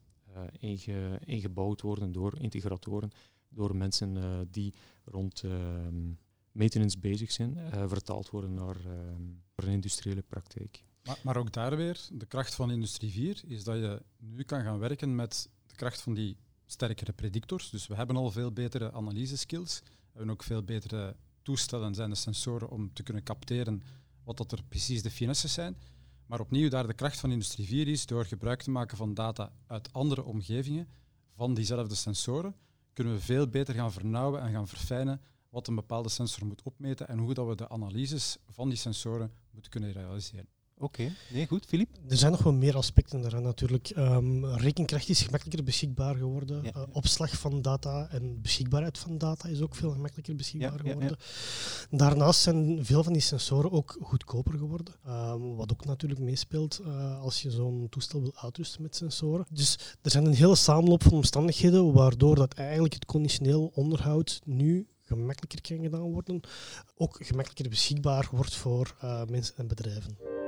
inge, 0.60 1.20
ingebouwd 1.26 1.82
worden 1.82 2.12
door 2.12 2.40
integratoren, 2.40 3.12
door 3.50 3.76
mensen 3.76 4.48
die 4.52 4.74
rond 5.06 5.44
ehm, 5.44 6.12
maintenance 6.52 7.00
bezig 7.00 7.32
zijn, 7.32 7.58
vertaald 7.90 8.30
worden 8.30 8.54
naar, 8.54 8.76
ehm, 8.76 9.24
naar, 9.56 9.68
een 9.68 9.74
industriële 9.74 10.22
praktijk. 10.22 10.84
Maar, 11.04 11.20
maar, 11.24 11.38
ook 11.38 11.52
daar 11.52 11.78
weer, 11.78 12.08
de 12.12 12.26
kracht 12.26 12.56
van 12.56 12.72
Industrie 12.72 13.12
4 13.12 13.42
is 13.48 13.64
dat 13.64 13.76
je 13.76 14.02
nu 14.18 14.44
kan 14.44 14.62
gaan 14.62 14.80
werken 14.80 15.16
met 15.16 15.50
de 15.66 15.76
kracht 15.76 16.02
van 16.02 16.14
die 16.14 16.38
sterkere 16.66 17.12
predictors. 17.12 17.70
Dus 17.70 17.88
we 17.88 17.96
hebben 17.96 18.16
al 18.16 18.32
veel 18.32 18.52
betere 18.52 18.92
analyse-skills, 18.92 19.80
we 19.84 19.90
hebben 20.12 20.30
ook 20.30 20.44
veel 20.44 20.64
betere 20.64 21.16
zijn 21.58 22.10
de 22.10 22.16
sensoren 22.16 22.70
om 22.70 22.94
te 22.94 23.04
kunnen 23.04 23.24
capteren 23.24 23.84
wat 24.24 24.38
dat 24.38 24.52
er 24.52 24.64
precies 24.64 25.02
de 25.02 25.12
finesses 25.12 25.54
zijn. 25.54 25.78
Maar 26.26 26.40
opnieuw, 26.40 26.70
daar 26.70 26.88
de 26.88 26.94
kracht 26.94 27.20
van 27.20 27.32
Industrie 27.32 27.68
4 27.68 27.88
is, 27.88 28.06
door 28.06 28.26
gebruik 28.26 28.62
te 28.62 28.72
maken 28.72 28.98
van 28.98 29.14
data 29.14 29.52
uit 29.68 29.94
andere 29.94 30.24
omgevingen, 30.24 30.88
van 31.36 31.54
diezelfde 31.54 31.96
sensoren, 31.96 32.56
kunnen 32.94 33.14
we 33.14 33.20
veel 33.20 33.48
beter 33.48 33.74
gaan 33.74 33.92
vernauwen 33.92 34.42
en 34.42 34.52
gaan 34.52 34.68
verfijnen 34.68 35.22
wat 35.50 35.68
een 35.68 35.76
bepaalde 35.76 36.10
sensor 36.10 36.46
moet 36.46 36.64
opmeten 36.64 37.08
en 37.08 37.18
hoe 37.18 37.34
dat 37.34 37.48
we 37.48 37.56
de 37.56 37.70
analyses 37.70 38.38
van 38.48 38.70
die 38.70 38.78
sensoren 38.78 39.32
moeten 39.52 39.72
kunnen 39.72 39.92
realiseren. 39.92 40.48
Oké, 40.82 41.12
nee, 41.34 41.48
goed. 41.48 41.66
Filip? 41.66 41.90
Er 42.08 42.18
zijn 42.18 42.32
nog 42.32 42.44
wel 42.44 42.54
meer 42.54 42.76
aspecten 42.76 43.22
daaraan 43.22 43.44
natuurlijk. 43.44 43.92
Um, 43.98 44.46
rekenkracht 44.46 45.10
is 45.10 45.22
gemakkelijker 45.22 45.64
beschikbaar 45.64 46.16
geworden. 46.16 46.66
Uh, 46.66 46.84
opslag 46.92 47.40
van 47.40 47.62
data 47.62 48.08
en 48.12 48.42
beschikbaarheid 48.42 48.98
van 48.98 49.18
data 49.18 49.48
is 49.50 49.62
ook 49.62 49.76
veel 49.76 49.92
gemakkelijker 49.92 50.36
beschikbaar 50.36 50.86
ja, 50.86 50.92
geworden. 50.92 51.18
Daarnaast 51.90 52.42
zijn 52.42 52.86
veel 52.86 53.04
van 53.04 53.14
die 53.14 53.22
sensoren 53.22 53.72
ook 53.72 53.98
goedkoper 54.02 54.58
geworden. 54.58 54.94
Um, 55.08 55.56
wat 55.56 55.72
ook 55.72 55.86
natuurlijk 55.86 56.20
meespeelt 56.20 56.82
uh, 56.86 57.22
als 57.22 57.42
je 57.42 57.52
zo'n 57.52 57.88
toestel 57.90 58.22
wil 58.22 58.34
uitrusten 58.36 58.82
met 58.82 58.96
sensoren. 58.96 59.46
Dus 59.50 59.80
er 60.02 60.12
zijn 60.12 60.26
een 60.26 60.34
hele 60.34 60.56
samenloop 60.56 61.04
van 61.04 61.14
omstandigheden 61.14 61.94
waardoor 61.94 62.36
dat 62.36 62.54
eigenlijk 62.54 62.94
het 62.94 63.06
conditioneel 63.06 63.72
onderhoud 63.74 64.42
nu 64.46 64.88
gemakkelijker 65.04 65.62
kan 65.62 65.84
gedaan 65.84 66.12
worden, 66.12 66.42
ook 66.96 67.18
gemakkelijker 67.22 67.70
beschikbaar 67.70 68.30
wordt 68.32 68.56
voor 68.56 68.96
uh, 69.04 69.22
mensen 69.26 69.58
en 69.58 69.68
bedrijven. 69.68 70.39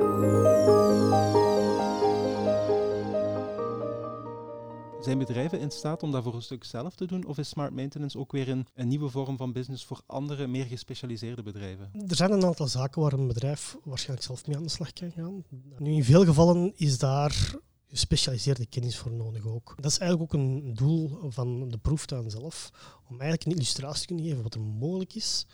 Zijn 5.01 5.17
bedrijven 5.17 5.60
in 5.60 5.72
staat 5.72 6.03
om 6.03 6.12
dat 6.12 6.24
voor 6.24 6.36
een 6.36 6.41
stuk 6.41 6.63
zelf 6.63 6.96
te 6.96 7.05
doen? 7.05 7.25
Of 7.25 7.38
is 7.38 7.50
smart 7.50 7.74
maintenance 7.74 8.17
ook 8.17 8.31
weer 8.31 8.50
een, 8.50 8.67
een 8.74 8.88
nieuwe 8.88 9.10
vorm 9.10 9.38
van 9.38 9.51
business 9.51 9.86
voor 9.86 10.01
andere, 10.05 10.48
meer 10.48 10.65
gespecialiseerde 10.65 11.43
bedrijven? 11.43 11.89
Er 12.08 12.15
zijn 12.15 12.31
een 12.31 12.46
aantal 12.46 12.67
zaken 12.67 13.01
waar 13.01 13.13
een 13.13 13.27
bedrijf 13.27 13.77
waarschijnlijk 13.84 14.27
zelf 14.27 14.48
mee 14.48 14.58
aan 14.58 14.63
de 14.63 14.70
slag 14.70 14.93
kan 14.93 15.12
gaan. 15.12 15.43
Nu, 15.77 15.91
in 15.91 16.03
veel 16.03 16.25
gevallen 16.25 16.74
is 16.75 16.98
daar 16.98 17.55
gespecialiseerde 17.88 18.65
kennis 18.65 18.98
voor 18.98 19.12
nodig 19.12 19.46
ook. 19.46 19.74
Dat 19.75 19.91
is 19.91 19.98
eigenlijk 19.98 20.34
ook 20.34 20.41
een 20.41 20.74
doel 20.74 21.20
van 21.29 21.70
de 21.70 21.77
proeftuin 21.77 22.29
zelf, 22.29 22.72
om 23.10 23.20
eigenlijk 23.20 23.46
een 23.46 23.51
illustratie 23.51 24.01
te 24.01 24.08
kunnen 24.08 24.25
geven 24.25 24.43
wat 24.43 24.53
er 24.53 24.62
mogelijk 24.62 25.15
is, 25.15 25.48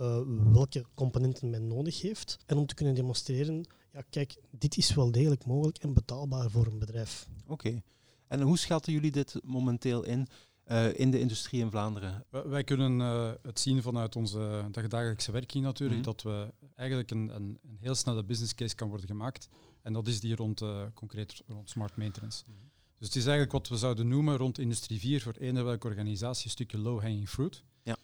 uh, 0.00 0.18
welke 0.52 0.84
componenten 0.94 1.50
men 1.50 1.66
nodig 1.66 2.00
heeft, 2.00 2.38
en 2.46 2.56
om 2.56 2.66
te 2.66 2.74
kunnen 2.74 2.94
demonstreren, 2.94 3.66
ja 3.92 4.02
kijk, 4.10 4.36
dit 4.50 4.76
is 4.76 4.94
wel 4.94 5.10
degelijk 5.10 5.46
mogelijk 5.46 5.78
en 5.78 5.92
betaalbaar 5.92 6.50
voor 6.50 6.66
een 6.66 6.78
bedrijf. 6.78 7.28
Oké. 7.46 7.82
En 8.26 8.40
hoe 8.40 8.58
schatten 8.58 8.92
jullie 8.92 9.10
dit 9.10 9.40
momenteel 9.44 10.04
in? 10.04 10.26
Uh, 10.66 10.98
in 10.98 11.10
de 11.10 11.20
industrie 11.20 11.60
in 11.60 11.70
Vlaanderen? 11.70 12.24
Wij, 12.30 12.64
kunnen 12.64 13.00
uh, 13.00 13.30
het 13.42 13.60
zien 13.60 13.82
vanuit 13.82 14.16
onze 14.16 14.68
dagdagelijkse 14.70 15.32
werking 15.32 15.64
natuurlijk, 15.64 15.98
mm 15.98 16.04
dat 16.04 16.22
we 16.22 16.52
eigenlijk 16.74 17.10
een, 17.10 17.34
een, 17.34 17.58
een, 17.62 17.78
heel 17.80 17.94
snelle 17.94 18.24
business 18.24 18.54
case 18.54 18.74
kan 18.74 18.88
worden 18.88 19.06
gemaakt. 19.06 19.48
En 19.82 19.92
dat 19.92 20.06
is 20.06 20.20
die 20.20 20.36
rond, 20.36 20.60
uh, 20.60 20.82
concreet 20.94 21.42
rond 21.46 21.70
smart 21.70 21.96
maintenance. 21.96 22.44
Mm 22.46 22.54
Dus 22.98 23.06
het 23.06 23.16
is 23.16 23.22
eigenlijk 23.22 23.52
wat 23.52 23.68
we 23.68 23.76
zouden 23.76 24.08
noemen 24.08 24.36
rond 24.36 24.58
industrie 24.58 24.98
4 24.98 25.22
voor 25.22 25.34
een 25.38 25.64
welke 25.64 25.86
organisatie 25.86 26.44
een 26.44 26.50
stukje 26.50 26.78
low-hanging 26.78 27.28
fruit. 27.28 27.62
Ja. 27.82 27.96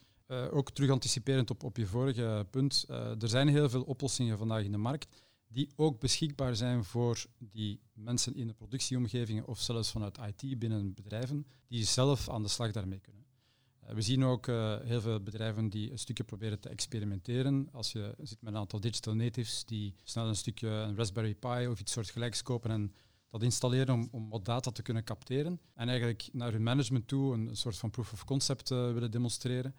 ook 0.48 0.70
terug 0.70 0.90
anticiperend 0.90 1.50
op, 1.50 1.64
op 1.64 1.76
je 1.76 1.86
vorige 1.86 2.46
punt. 2.50 2.84
er 2.88 3.28
zijn 3.28 3.48
heel 3.48 3.68
veel 3.68 3.82
oplossingen 3.82 4.38
vandaag 4.38 4.62
in 4.62 4.72
de 4.72 4.78
markt 4.78 5.06
die 5.48 5.70
ook 5.76 6.00
beschikbaar 6.00 6.56
zijn 6.56 6.84
voor 6.84 7.26
die 7.38 7.80
mensen 7.92 8.34
in 8.34 8.46
de 8.46 8.54
productieomgevingen 8.54 9.46
of 9.46 9.60
zelfs 9.60 9.90
vanuit 9.90 10.18
IT 10.18 10.58
binnen 10.58 10.94
bedrijven, 10.94 11.46
die 11.68 11.84
zelf 11.84 12.28
aan 12.28 12.42
de 12.42 12.48
slag 12.48 12.70
daarmee 12.70 13.00
kunnen. 13.00 13.24
Uh, 13.84 13.94
we 13.94 14.02
zien 14.02 14.24
ook 14.24 14.46
uh, 14.46 14.80
heel 14.80 15.00
veel 15.00 15.22
bedrijven 15.22 15.68
die 15.68 15.90
een 15.90 15.98
stukje 15.98 16.24
proberen 16.24 16.60
te 16.60 16.68
experimenteren. 16.68 17.68
Als 17.72 17.92
je 17.92 18.14
zit 18.18 18.42
met 18.42 18.52
een 18.52 18.58
aantal 18.58 18.80
digital 18.80 19.14
natives 19.14 19.64
die 19.64 19.94
snel 20.02 20.28
een 20.28 20.36
stukje 20.36 20.68
een 20.68 20.96
Raspberry 20.96 21.34
Pi 21.34 21.66
of 21.68 21.80
iets 21.80 21.92
soortgelijks 21.92 22.42
kopen 22.42 22.70
en 22.70 22.92
dat 23.30 23.42
installeren 23.42 23.94
om, 23.94 24.08
om 24.10 24.28
wat 24.28 24.44
data 24.44 24.70
te 24.70 24.82
kunnen 24.82 25.04
capteren 25.04 25.60
en 25.74 25.88
eigenlijk 25.88 26.28
naar 26.32 26.52
hun 26.52 26.62
management 26.62 27.08
toe 27.08 27.34
een, 27.34 27.56
soort 27.56 27.76
van 27.76 27.90
proof 27.90 28.12
of 28.12 28.24
concept 28.24 28.70
uh, 28.70 28.92
willen 28.92 29.10
demonstreren. 29.10 29.74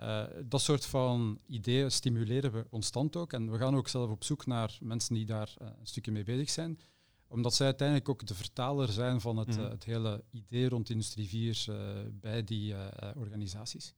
Uh, 0.00 0.24
dat 0.44 0.60
soort 0.60 0.86
van 0.86 1.38
ideeën 1.46 1.90
stimuleren 1.90 2.52
we 2.52 2.66
constant 2.68 3.16
ook. 3.16 3.32
En 3.32 3.50
we 3.50 3.58
gaan 3.58 3.76
ook 3.76 3.88
zelf 3.88 4.10
op 4.10 4.24
zoek 4.24 4.46
naar 4.46 4.78
mensen 4.80 5.14
die 5.14 5.26
daar 5.26 5.54
uh, 5.62 5.68
een 5.80 5.86
stukje 5.86 6.12
mee 6.12 6.24
bezig 6.24 6.50
zijn. 6.50 6.78
Omdat 7.28 7.54
zij 7.54 7.66
uiteindelijk 7.66 8.08
ook 8.08 8.26
de 8.26 8.34
vertaler 8.34 8.88
zijn 8.88 9.20
van 9.20 9.36
het, 9.36 9.56
mm. 9.56 9.62
uh, 9.62 9.70
het 9.70 9.84
hele 9.84 10.24
idee 10.30 10.68
rond 10.68 10.90
Industrie 10.90 11.28
4 11.28 11.66
bij 12.12 12.44
die 12.44 12.74
organisaties. 13.16 13.94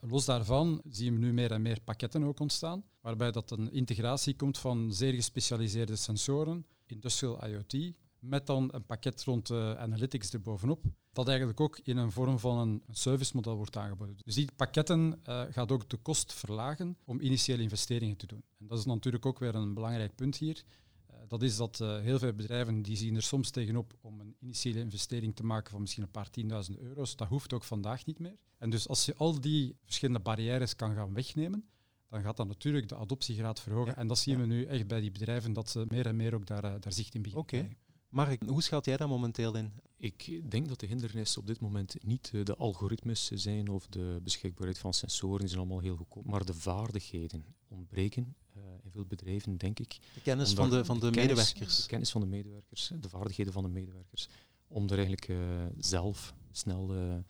los 0.00 0.24
daarvan 0.24 0.82
zien 0.88 1.12
we 1.12 1.18
nu 1.18 1.32
meer 1.32 1.52
en 1.52 1.62
meer 1.62 1.80
pakketten 1.80 2.24
ook 2.24 2.40
ontstaan, 2.40 2.84
waarbij 3.00 3.30
dat 3.30 3.50
een 3.50 3.72
integratie 3.72 4.36
komt 4.36 4.58
van 4.58 4.92
zeer 4.92 5.12
gespecialiseerde 5.12 5.96
sensoren, 5.96 6.66
industrial 6.86 7.46
IoT, 7.46 7.94
met 8.20 8.46
dan 8.46 8.68
een 8.72 8.84
pakket 8.84 9.24
rond 9.24 9.50
uh, 9.50 9.72
analytics 9.74 10.32
erbovenop, 10.32 10.84
dat 11.12 11.28
eigenlijk 11.28 11.60
ook 11.60 11.78
in 11.82 11.96
een 11.96 12.12
vorm 12.12 12.38
van 12.38 12.58
een 12.58 12.82
servicemodel 12.90 13.56
wordt 13.56 13.76
aangeboden. 13.76 14.16
Dus 14.24 14.34
die 14.34 14.48
pakketten 14.56 15.20
uh, 15.28 15.42
gaat 15.50 15.72
ook 15.72 15.88
de 15.88 15.96
kost 15.96 16.32
verlagen 16.32 16.96
om 17.04 17.20
initiële 17.20 17.62
investeringen 17.62 18.16
te 18.16 18.26
doen. 18.26 18.42
En 18.58 18.66
dat 18.66 18.78
is 18.78 18.84
natuurlijk 18.84 19.26
ook 19.26 19.38
weer 19.38 19.54
een 19.54 19.74
belangrijk 19.74 20.14
punt 20.14 20.36
hier. 20.36 20.62
Uh, 21.10 21.16
dat 21.28 21.42
is 21.42 21.56
dat 21.56 21.78
heel 21.78 22.18
veel 22.18 22.32
bedrijven 22.32 22.82
die 22.82 22.96
zien 22.96 23.16
er 23.16 23.22
soms 23.22 23.50
tegenop 23.50 23.94
om 24.00 24.20
een 24.20 24.36
initiële 24.40 24.80
investering 24.80 25.36
te 25.36 25.44
maken 25.44 25.70
van 25.70 25.80
misschien 25.80 26.02
een 26.02 26.10
paar 26.10 26.30
tienduizend 26.30 26.78
euro's. 26.78 27.16
Dat 27.16 27.28
hoeft 27.28 27.52
ook 27.52 27.64
vandaag 27.64 28.06
niet 28.06 28.18
meer. 28.18 28.38
En 28.58 28.70
dus 28.70 28.88
als 28.88 29.04
je 29.04 29.14
al 29.16 29.40
die 29.40 29.76
verschillende 29.84 30.20
barrières 30.20 30.76
kan 30.76 30.94
gaan 30.94 31.14
wegnemen, 31.14 31.64
dan 32.08 32.22
gaat 32.22 32.36
dat 32.36 32.46
natuurlijk 32.46 32.88
de 32.88 32.96
adoptiegraad 32.96 33.60
verhogen. 33.60 33.96
en 33.96 34.06
dat 34.06 34.18
zien 34.18 34.40
we 34.40 34.46
nu 34.46 34.64
echt 34.64 34.86
bij 34.86 35.00
die 35.00 35.10
bedrijven, 35.10 35.52
dat 35.52 35.70
ze 35.70 35.84
meer 35.88 36.06
en 36.06 36.16
meer 36.16 36.34
ook 36.34 36.46
daar, 36.46 36.80
daar 36.80 36.92
zicht 36.92 37.14
in 37.14 37.22
beginnen 37.22 37.44
okay. 37.44 37.76
Mark, 38.10 38.42
hoe 38.46 38.62
schat 38.62 38.84
jij 38.84 38.96
dat 38.96 39.08
momenteel 39.08 39.56
in? 39.56 39.72
Ik 39.96 40.50
denk 40.50 40.68
dat 40.68 40.80
de 40.80 40.86
hindernissen 40.86 41.40
op 41.40 41.46
dit 41.46 41.60
moment 41.60 41.96
niet 42.04 42.30
eh, 42.34 42.44
de 42.44 42.56
algoritmes 42.56 43.30
zijn 43.30 43.68
of 43.68 43.86
de 43.86 44.20
beschikbaarheid 44.22 44.78
van 44.78 44.94
sensoren, 44.94 45.38
die 45.38 45.48
zijn 45.48 45.60
allemaal 45.60 45.80
heel 45.80 45.96
goedkoop, 45.96 46.26
maar 46.26 46.44
de 46.44 46.54
vaardigheden 46.54 47.44
ontbreken 47.68 48.34
uh, 48.56 48.62
in 48.82 48.90
veel 48.90 49.04
bedrijven, 49.04 49.56
denk 49.56 49.78
ik. 49.78 49.98
De 50.14 50.20
kennis 50.20 50.52
van 50.52 50.70
de, 50.70 50.84
van 50.84 51.00
de, 51.00 51.10
medewerkers. 51.10 51.82
De 51.82 51.88
kennis 51.88 52.10
van 52.10 52.20
de 52.20 52.26
medewerkers, 52.26 52.92
de 53.00 53.08
vaardigheden 53.08 53.52
van 53.52 53.62
de 53.62 53.68
medewerkers, 53.68 54.28
om 54.68 54.84
er 54.84 54.96
eigenlijk 54.96 55.28
uh, 55.28 55.38
zelf 55.78 56.34
snel 56.50 56.86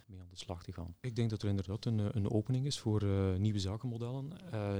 mee 0.06 0.20
aan 0.20 0.28
de 0.30 0.36
slag 0.36 0.62
te 0.62 0.72
gaan. 0.72 0.94
Ik 1.00 1.16
denk 1.16 1.30
dat 1.30 1.42
er 1.42 1.48
inderdaad 1.48 1.84
een, 1.84 2.16
een 2.16 2.30
opening 2.30 2.66
is 2.66 2.78
voor 2.78 3.04
nieuwe 3.38 3.58
zakenmodellen, 3.58 4.32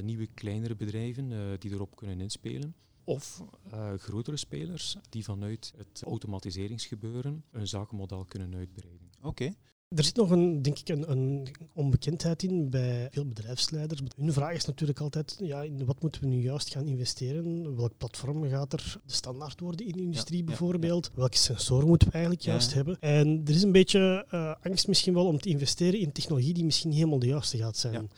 nieuwe 0.03 0.27
kleinere 0.27 0.77
bedrijven 0.77 1.57
die 1.59 1.71
erop 1.71 1.97
kunnen 1.97 2.21
inspelen. 2.21 2.75
Of 3.05 3.43
uh, 3.73 3.93
grotere 3.95 4.37
spelers 4.37 4.97
die 5.09 5.25
vanuit 5.25 5.73
het 5.77 6.03
automatiseringsgebeuren 6.03 7.45
een 7.51 7.69
zakenmodel 7.69 8.25
kunnen 8.25 8.55
uitbreiden. 8.55 9.11
Oké. 9.23 9.55
Er 9.97 10.05
zit 10.05 10.17
nog 10.17 10.31
een, 10.31 10.63
denk 10.63 10.79
ik, 10.79 10.89
een, 10.89 11.11
een, 11.11 11.49
onbekendheid 11.73 12.43
in 12.43 12.71
bij 12.71 13.09
veel 13.11 13.27
bedrijfsleiders. 13.27 14.01
Hun 14.17 14.33
vraag 14.33 14.55
is 14.55 14.65
natuurlijk 14.65 15.01
altijd, 15.01 15.37
ja, 15.41 15.63
in 15.63 15.85
wat 15.85 16.03
moeten 16.03 16.21
we 16.21 16.27
nu 16.27 16.41
juist 16.41 16.71
gaan 16.71 16.87
investeren? 16.87 17.77
Welk 17.77 17.93
platform 17.97 18.49
gaat 18.49 18.73
er 18.73 19.01
de 19.07 19.13
standaard 19.13 19.61
worden 19.61 19.87
in 19.87 19.93
de 19.93 20.03
industrie 20.03 20.45
bijvoorbeeld? 20.45 21.11
Welke 21.15 21.37
sensoren 21.37 21.87
moeten 21.87 22.09
we 22.09 22.15
eigenlijk 22.15 22.45
juist 22.45 22.75
hebben? 22.75 22.97
En 23.01 23.43
er 23.45 23.55
is 23.55 23.63
een 23.63 23.73
beetje 23.73 24.27
uh, 24.35 24.55
angst 24.63 24.89
misschien 24.89 25.15
wel 25.15 25.27
om 25.27 25.39
te 25.39 25.49
investeren 25.49 26.01
in 26.01 26.13
technologie 26.13 26.55
die 26.55 26.65
misschien 26.65 26.89
niet 26.89 26.99
helemaal 26.99 27.19
de 27.21 27.27
juiste 27.27 27.57
gaat 27.57 27.77
zijn. 27.77 28.11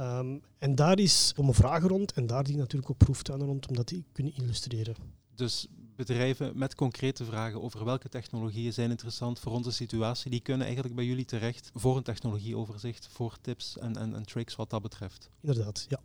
Um, 0.00 0.42
en 0.58 0.74
daar 0.74 0.98
is 0.98 1.32
om 1.36 1.48
een 1.48 1.54
vraag 1.54 1.82
rond 1.82 2.12
en 2.12 2.26
daar 2.26 2.44
die 2.44 2.56
natuurlijk 2.56 2.90
ook 2.90 2.98
proeftuinen 2.98 3.46
rond 3.46 3.68
om 3.68 3.74
dat 3.74 3.86
te 3.86 4.02
kunnen 4.12 4.34
illustreren. 4.36 4.94
Dus 5.34 5.66
bedrijven 5.98 6.58
met 6.58 6.74
concrete 6.74 7.24
vragen 7.24 7.62
over 7.62 7.84
welke 7.84 8.08
technologieën 8.08 8.72
zijn 8.72 8.90
interessant 8.90 9.38
voor 9.40 9.52
onze 9.52 9.72
situatie, 9.72 10.30
die 10.30 10.40
kunnen 10.40 10.64
eigenlijk 10.64 10.94
bij 10.96 11.04
jullie 11.04 11.24
terecht 11.24 11.70
voor 11.74 11.96
een 11.96 12.02
technologieoverzicht, 12.02 13.08
voor 13.10 13.36
tips 13.40 13.78
en, 13.78 13.96
en, 13.96 14.14
en 14.14 14.26
tricks 14.26 14.56
wat 14.56 14.70
dat 14.70 14.82
betreft. 14.82 15.30
Inderdaad, 15.40 15.86
ja. 15.88 16.00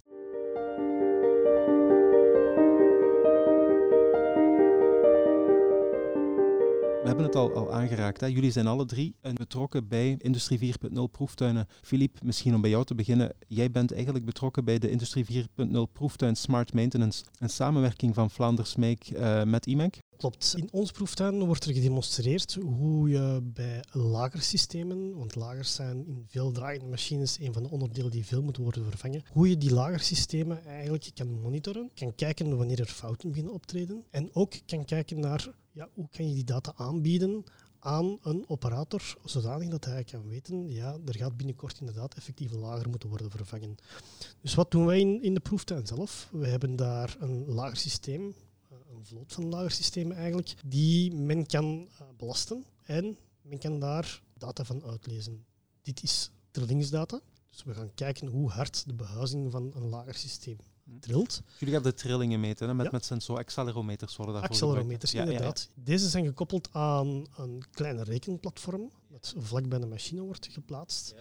We 7.04 7.10
hebben 7.10 7.26
het 7.26 7.36
al, 7.36 7.54
al 7.54 7.74
aangeraakt. 7.74 8.22
Hè. 8.22 8.28
Jullie 8.28 8.52
zijn 8.52 8.68
alle 8.68 8.86
drie 8.86 9.16
betrokken 9.34 9.88
bij 9.88 10.16
Industrie 10.20 10.74
4.0 10.74 11.02
proeftuinen. 11.12 11.68
Filip, 11.82 12.18
misschien 12.24 12.56
om 12.56 12.62
bij 12.62 12.70
jou 12.70 12.86
te 12.86 12.96
beginnen. 12.96 13.34
Jij 13.48 13.72
bent 13.72 13.94
eigenlijk 13.94 14.26
betrokken 14.26 14.66
bij 14.66 14.80
de 14.80 14.90
Industrie 14.90 15.48
4.0 15.66 15.78
proeftuin 15.94 16.36
Smart 16.36 16.74
Maintenance. 16.74 17.24
Een 17.40 17.50
samenwerking 17.50 18.16
van 18.16 18.30
Vlaanders 18.30 18.76
Make 18.76 19.16
uh, 19.16 19.44
met 19.44 19.66
IMEC. 19.66 20.00
Klopt. 20.24 20.54
In 20.58 20.70
ons 20.72 20.92
proeftuin 20.92 21.46
wordt 21.46 21.66
er 21.66 21.74
gedemonstreerd 21.74 22.54
hoe 22.54 23.10
je 23.10 23.40
bij 23.44 23.84
lagersystemen, 23.92 25.18
want 25.18 25.36
lagers 25.36 25.74
zijn 25.74 26.06
in 26.06 26.26
veel 26.28 26.52
draaiende 26.52 26.86
machines 26.86 27.40
een 27.40 27.54
van 27.54 27.64
de 27.64 27.70
onderdelen 27.70 28.12
die 28.12 28.26
veel 28.26 28.42
moeten 28.42 28.64
worden 28.64 28.86
vervangen, 28.86 29.24
hoe 29.32 29.50
je 29.50 29.58
die 29.58 29.74
lagersystemen 29.74 30.66
eigenlijk 30.66 31.12
kan 31.14 31.42
monitoren, 31.42 31.90
kan 31.94 32.16
kijken 32.16 32.58
wanneer 32.58 32.80
er 32.80 32.86
fouten 32.86 33.30
beginnen 33.30 33.54
optreden 33.54 34.04
en 34.10 34.30
ook 34.34 34.54
kan 34.66 34.86
kijken 34.86 35.20
naar 35.20 35.48
ja, 35.72 35.90
hoe 35.94 36.10
kan 36.10 36.28
je 36.28 36.34
die 36.34 36.44
data 36.44 36.74
aanbieden 36.76 37.44
aan 37.80 38.18
een 38.22 38.44
operator, 38.48 39.18
zodanig 39.24 39.70
dat 39.70 39.86
hij 39.86 40.04
kan 40.04 40.28
weten, 40.28 40.70
ja, 40.70 40.98
er 41.06 41.16
gaat 41.16 41.38
binnenkort 41.38 41.80
inderdaad 41.80 42.14
effectief 42.14 42.52
een 42.52 42.60
lager 42.60 42.90
moeten 42.90 43.10
worden 43.10 43.32
vervangen. 43.32 43.76
Dus 44.42 44.56
wat 44.56 44.72
doen 44.72 44.86
wij 44.86 45.00
in, 45.00 45.22
in 45.22 45.34
de 45.34 45.40
proeftuin 45.40 45.88
zelf? 45.88 46.30
We 46.32 46.48
hebben 46.48 46.76
daar 46.76 47.16
een 47.20 47.46
lagersysteem 47.46 48.34
een 49.04 49.10
vloot 49.10 49.34
van 49.34 49.50
lagersystemen 49.50 50.18
eigenlijk, 50.18 50.54
die 50.66 51.14
men 51.14 51.46
kan 51.46 51.66
uh, 52.02 52.08
belasten 52.18 52.66
en 52.84 53.18
men 53.42 53.60
kan 53.60 53.80
daar 53.80 54.22
data 54.38 54.64
van 54.64 54.84
uitlezen. 54.84 55.46
Dit 55.82 56.04
is 56.04 56.32
trillingsdata. 56.52 57.20
Dus 57.50 57.64
we 57.64 57.74
gaan 57.74 57.94
kijken 57.94 58.28
hoe 58.28 58.50
hard 58.50 58.84
de 58.88 58.94
behuizing 58.94 59.52
van 59.52 59.72
een 59.76 59.90
lagersysteem 59.90 60.58
hm. 60.84 61.00
trilt. 61.00 61.42
Jullie 61.60 61.74
gaan 61.74 61.84
de 61.84 61.94
trillingen 61.94 62.40
meten 62.40 62.68
hè? 62.68 62.74
met, 62.74 62.86
ja. 62.86 62.92
met 62.92 63.06
sensor 63.06 63.38
accelerometers 63.38 64.16
worden 64.16 64.36
daarvoor 64.36 64.56
Accelerometers, 64.56 65.14
inderdaad. 65.14 65.70
Ja, 65.76 65.82
Deze 65.84 66.10
zijn 66.10 66.26
gekoppeld 66.26 66.70
aan 66.72 67.26
een 67.38 67.64
kleine 67.72 68.04
rekenplatform 68.04 68.92
dat 69.10 69.34
vlak 69.38 69.70
bij 69.70 69.80
de 69.80 69.86
machine 69.86 70.22
wordt 70.22 70.48
geplaatst. 70.52 71.16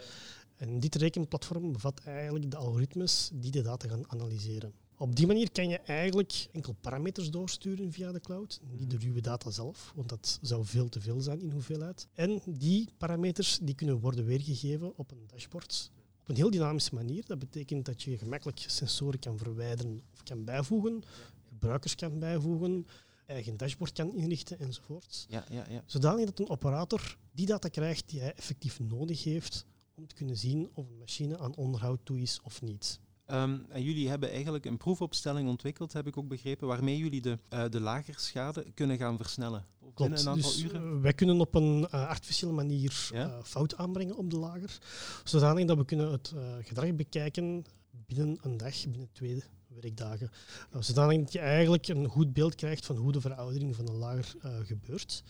En 0.56 0.80
dit 0.80 0.94
rekenplatform 0.94 1.72
bevat 1.72 2.00
eigenlijk 2.04 2.50
de 2.50 2.56
algoritmes 2.56 3.30
die 3.32 3.50
de 3.50 3.62
data 3.62 3.88
gaan 3.88 4.10
analyseren. 4.10 4.72
Op 5.02 5.16
die 5.16 5.26
manier 5.26 5.50
kan 5.50 5.68
je 5.68 5.78
eigenlijk 5.78 6.48
enkel 6.52 6.74
parameters 6.80 7.30
doorsturen 7.30 7.92
via 7.92 8.12
de 8.12 8.20
cloud, 8.20 8.60
niet 8.78 8.90
de 8.90 8.96
ruwe 8.96 9.20
data 9.20 9.50
zelf, 9.50 9.92
want 9.96 10.08
dat 10.08 10.38
zou 10.42 10.64
veel 10.64 10.88
te 10.88 11.00
veel 11.00 11.20
zijn 11.20 11.40
in 11.40 11.50
hoeveelheid. 11.50 12.06
En 12.12 12.42
die 12.46 12.88
parameters 12.98 13.58
die 13.62 13.74
kunnen 13.74 14.00
worden 14.00 14.24
weergegeven 14.24 14.96
op 14.96 15.10
een 15.10 15.26
dashboard 15.26 15.90
op 16.20 16.28
een 16.28 16.36
heel 16.36 16.50
dynamische 16.50 16.94
manier. 16.94 17.24
Dat 17.26 17.38
betekent 17.38 17.84
dat 17.84 18.02
je 18.02 18.18
gemakkelijk 18.18 18.64
sensoren 18.66 19.18
kan 19.18 19.38
verwijderen 19.38 20.02
of 20.12 20.22
kan 20.22 20.44
bijvoegen, 20.44 21.02
gebruikers 21.48 21.94
kan 21.94 22.18
bijvoegen, 22.18 22.86
eigen 23.26 23.56
dashboard 23.56 23.92
kan 23.92 24.14
inrichten 24.14 24.58
enzovoort. 24.58 25.26
Ja, 25.28 25.44
ja, 25.50 25.64
ja. 25.68 25.82
Zodanig 25.86 26.24
dat 26.24 26.38
een 26.38 26.50
operator 26.50 27.16
die 27.32 27.46
data 27.46 27.68
krijgt 27.68 28.08
die 28.08 28.20
hij 28.20 28.34
effectief 28.34 28.80
nodig 28.80 29.24
heeft 29.24 29.66
om 29.94 30.06
te 30.06 30.14
kunnen 30.14 30.36
zien 30.36 30.70
of 30.74 30.88
een 30.88 30.98
machine 30.98 31.38
aan 31.38 31.56
onderhoud 31.56 32.00
toe 32.02 32.20
is 32.20 32.40
of 32.42 32.62
niet. 32.62 33.00
Um, 33.32 33.66
en 33.68 33.82
jullie 33.82 34.08
hebben 34.08 34.30
eigenlijk 34.30 34.64
een 34.64 34.76
proefopstelling 34.76 35.48
ontwikkeld, 35.48 35.92
heb 35.92 36.06
ik 36.06 36.16
ook 36.16 36.28
begrepen, 36.28 36.68
waarmee 36.68 36.98
jullie 36.98 37.20
de, 37.20 37.38
uh, 37.52 37.64
de 37.70 37.80
lagerschade 37.80 38.66
kunnen 38.74 38.96
gaan 38.96 39.16
versnellen. 39.16 39.66
Klopt. 39.94 40.10
een 40.10 40.28
aantal 40.28 40.34
dus, 40.34 40.62
uren? 40.62 40.82
Uh, 40.82 41.00
wij 41.00 41.12
kunnen 41.12 41.40
op 41.40 41.54
een 41.54 41.78
uh, 41.80 42.08
artificiële 42.08 42.52
manier 42.52 43.08
ja? 43.12 43.40
fout 43.42 43.76
aanbrengen 43.76 44.16
op 44.16 44.30
de 44.30 44.36
lager, 44.36 44.78
zodanig 45.24 45.66
dat 45.66 45.76
we 45.76 45.84
kunnen 45.84 46.12
het 46.12 46.34
gedrag 46.60 46.94
bekijken 46.94 47.64
binnen 47.90 48.38
een 48.42 48.56
dag, 48.56 48.82
binnen 48.82 49.08
twee 49.12 49.42
werkdagen. 49.66 50.30
Uh, 50.74 50.82
zodanig 50.82 51.18
dat 51.18 51.32
je 51.32 51.38
eigenlijk 51.38 51.88
een 51.88 52.08
goed 52.08 52.32
beeld 52.32 52.54
krijgt 52.54 52.86
van 52.86 52.96
hoe 52.96 53.12
de 53.12 53.20
veroudering 53.20 53.76
van 53.76 53.88
een 53.88 53.96
lager 53.96 54.36
gebeurt. 54.64 55.22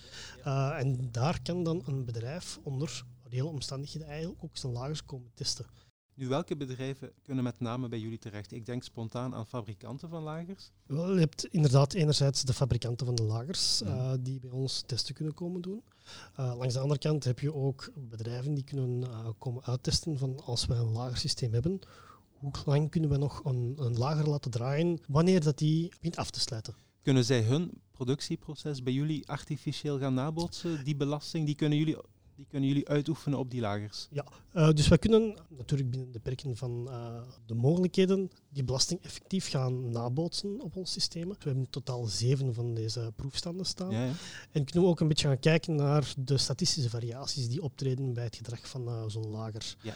En 0.45 1.09
daar 1.11 1.43
kan 1.43 1.65
dan 1.65 1.83
een 1.87 2.05
bedrijf 2.05 2.59
onder 2.63 3.05
reële 3.23 3.49
omstandigheden 3.49 4.09
eigenlijk 4.09 4.45
ook 4.45 4.57
zijn 4.57 4.73
lagers 4.73 5.05
komen 5.05 5.31
testen. 5.35 5.67
Nu, 6.15 6.29
welke 6.29 6.57
bedrijven 6.57 7.13
kunnen 7.23 7.45
met 7.45 7.61
name 7.61 7.89
bij 7.89 7.99
jullie 7.99 8.19
terecht? 8.19 8.53
Ik 8.53 8.67
denk 8.67 8.83
spontaan 8.83 9.35
aan 9.35 9.47
fabrikanten 9.47 10.09
van 10.09 10.23
lagers. 10.23 10.71
Wel, 10.87 11.13
je 11.13 11.21
hebt 11.21 11.45
inderdaad 11.45 11.93
enerzijds 11.93 12.43
de 12.43 12.53
fabrikanten 12.53 13.07
van 13.07 13.15
de 13.15 13.23
lagers 13.23 13.83
uh, 13.83 14.13
die 14.21 14.41
bij 14.41 14.51
ons 14.51 14.83
testen 14.87 15.15
kunnen 15.15 15.35
komen 15.35 15.61
doen. 15.61 15.83
Uh, 16.41 16.55
langs 16.57 16.75
de 16.75 16.81
andere 16.81 17.01
kant 17.01 17.25
heb 17.25 17.39
je 17.39 17.55
ook 17.55 17.93
bedrijven 17.97 18.55
die 18.55 18.65
kunnen 18.65 19.01
uh, 19.01 19.29
komen 19.39 19.65
uittesten 19.65 20.19
van 20.19 20.41
als 20.45 20.67
we 20.67 20.75
een 20.75 20.93
lagersysteem 20.93 21.53
hebben, 21.53 21.81
hoe 22.33 22.53
lang 22.65 22.91
kunnen 22.91 23.11
we 23.11 23.17
nog 23.17 23.45
een, 23.45 23.75
een 23.77 23.99
lager 23.99 24.29
laten 24.29 24.51
draaien 24.51 25.01
wanneer 25.09 25.43
dat 25.43 25.59
die 25.59 25.89
begint 25.89 26.17
af 26.17 26.31
te 26.31 26.41
sluiten. 26.41 26.75
Kunnen 27.03 27.25
zij 27.25 27.43
hun 27.43 27.81
productieproces 27.91 28.83
bij 28.83 28.93
jullie 28.93 29.29
artificieel 29.29 29.99
gaan 29.99 30.15
nabootsen? 30.15 30.85
Die 30.85 30.97
belasting, 30.97 31.47
die 31.47 31.55
kunnen 31.55 31.79
jullie 31.79 31.97
die 32.37 32.47
kunnen 32.49 32.69
jullie 32.69 32.89
uitoefenen 32.89 33.39
op 33.39 33.51
die 33.51 33.61
lagers? 33.61 34.09
Ja, 34.11 34.25
uh, 34.55 34.71
dus 34.71 34.89
wij 34.89 34.99
kunnen 34.99 35.37
natuurlijk 35.49 35.91
binnen 35.91 36.13
de 36.13 36.19
perken 36.19 36.57
van 36.57 36.87
uh, 36.89 37.21
de 37.47 37.55
mogelijkheden 37.55 38.31
die 38.49 38.65
belasting 38.65 39.03
effectief 39.03 39.49
gaan 39.49 39.91
nabootsen 39.91 40.61
op 40.61 40.77
ons 40.77 40.93
systeem. 40.93 41.29
We 41.29 41.35
hebben 41.39 41.63
in 41.63 41.71
totaal 41.71 42.05
zeven 42.05 42.55
van 42.55 42.75
deze 42.75 43.13
proefstanden 43.17 43.67
staan. 43.67 43.91
Ja, 43.91 44.05
ja. 44.05 44.13
En 44.51 44.65
kunnen 44.65 44.83
we 44.83 44.89
ook 44.89 45.01
een 45.01 45.09
beetje 45.09 45.29
gaan 45.29 45.39
kijken 45.39 45.75
naar 45.75 46.15
de 46.19 46.39
statistische 46.39 46.91
variaties 46.91 47.49
die 47.49 47.63
optreden 47.63 48.13
bij 48.15 48.25
het 48.25 48.37
gedrag 48.37 48.69
van 48.69 48.89
uh, 48.89 49.05
zo'n 49.07 49.31
lager. 49.31 49.77
Ja, 49.83 49.95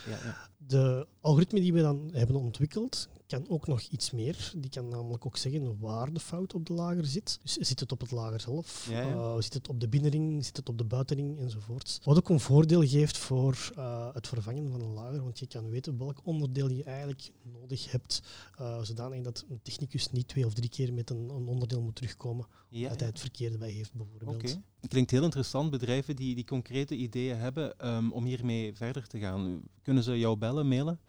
de 0.56 1.06
algoritme 1.20 1.60
die 1.60 1.72
we 1.72 1.80
dan 1.80 2.10
hebben 2.12 2.36
ontwikkeld, 2.36 3.08
kan 3.26 3.48
ook 3.48 3.66
nog 3.66 3.80
iets 3.80 4.10
meer. 4.10 4.52
Die 4.56 4.70
kan 4.70 4.88
namelijk 4.88 5.26
ook 5.26 5.36
zeggen 5.36 5.78
waar 5.78 6.12
de 6.12 6.20
fout 6.20 6.54
op 6.54 6.66
de 6.66 6.72
lager 6.72 7.06
zit. 7.06 7.38
Dus 7.42 7.52
zit 7.52 7.80
het 7.80 7.92
op 7.92 8.00
het 8.00 8.10
lager 8.10 8.40
zelf? 8.40 8.86
Ja, 8.90 9.10
uh, 9.10 9.40
zit 9.40 9.54
het 9.54 9.68
op 9.68 9.80
de 9.80 9.88
binnenring? 9.88 10.44
Zit 10.44 10.56
het 10.56 10.68
op 10.68 10.78
de 10.78 10.84
buitenring? 10.84 11.38
Enzovoort. 11.38 12.00
Wat 12.04 12.16
ook 12.16 12.28
een 12.28 12.40
voordeel 12.40 12.82
geeft 12.86 13.16
voor 13.16 13.72
uh, 13.78 14.14
het 14.14 14.28
vervangen 14.28 14.70
van 14.70 14.80
een 14.80 14.92
lager, 14.92 15.22
want 15.22 15.38
je 15.38 15.46
kan 15.46 15.68
weten 15.68 15.98
welk 15.98 16.20
onderdeel 16.24 16.68
je 16.70 16.84
eigenlijk 16.84 17.32
nodig 17.42 17.90
hebt, 17.90 18.22
uh, 18.60 18.82
zodanig 18.82 19.22
dat 19.22 19.44
een 19.48 19.60
technicus 19.62 20.10
niet 20.10 20.28
twee 20.28 20.46
of 20.46 20.54
drie 20.54 20.68
keer 20.68 20.92
met 20.92 21.10
een, 21.10 21.28
een 21.28 21.46
onderdeel 21.46 21.82
moet 21.82 21.94
terugkomen, 21.94 22.46
ja, 22.68 22.88
dat 22.88 22.98
hij 22.98 23.08
het 23.08 23.20
verkeerde 23.20 23.58
bij 23.58 23.70
heeft 23.70 23.94
bijvoorbeeld. 23.94 24.36
Okay. 24.36 24.62
Klinkt 24.88 25.10
heel 25.10 25.22
interessant. 25.22 25.70
Bedrijven 25.70 26.16
die, 26.16 26.34
die 26.34 26.44
concrete 26.44 26.94
ideeën 26.94 27.36
hebben 27.36 27.88
um, 27.88 28.12
om 28.12 28.24
hiermee 28.24 28.74
verder 28.74 29.06
te 29.06 29.18
gaan. 29.18 29.62
Kunnen 29.82 30.02
ze 30.02 30.18
jou 30.18 30.36
bellen, 30.36 30.68
mailen? 30.68 31.00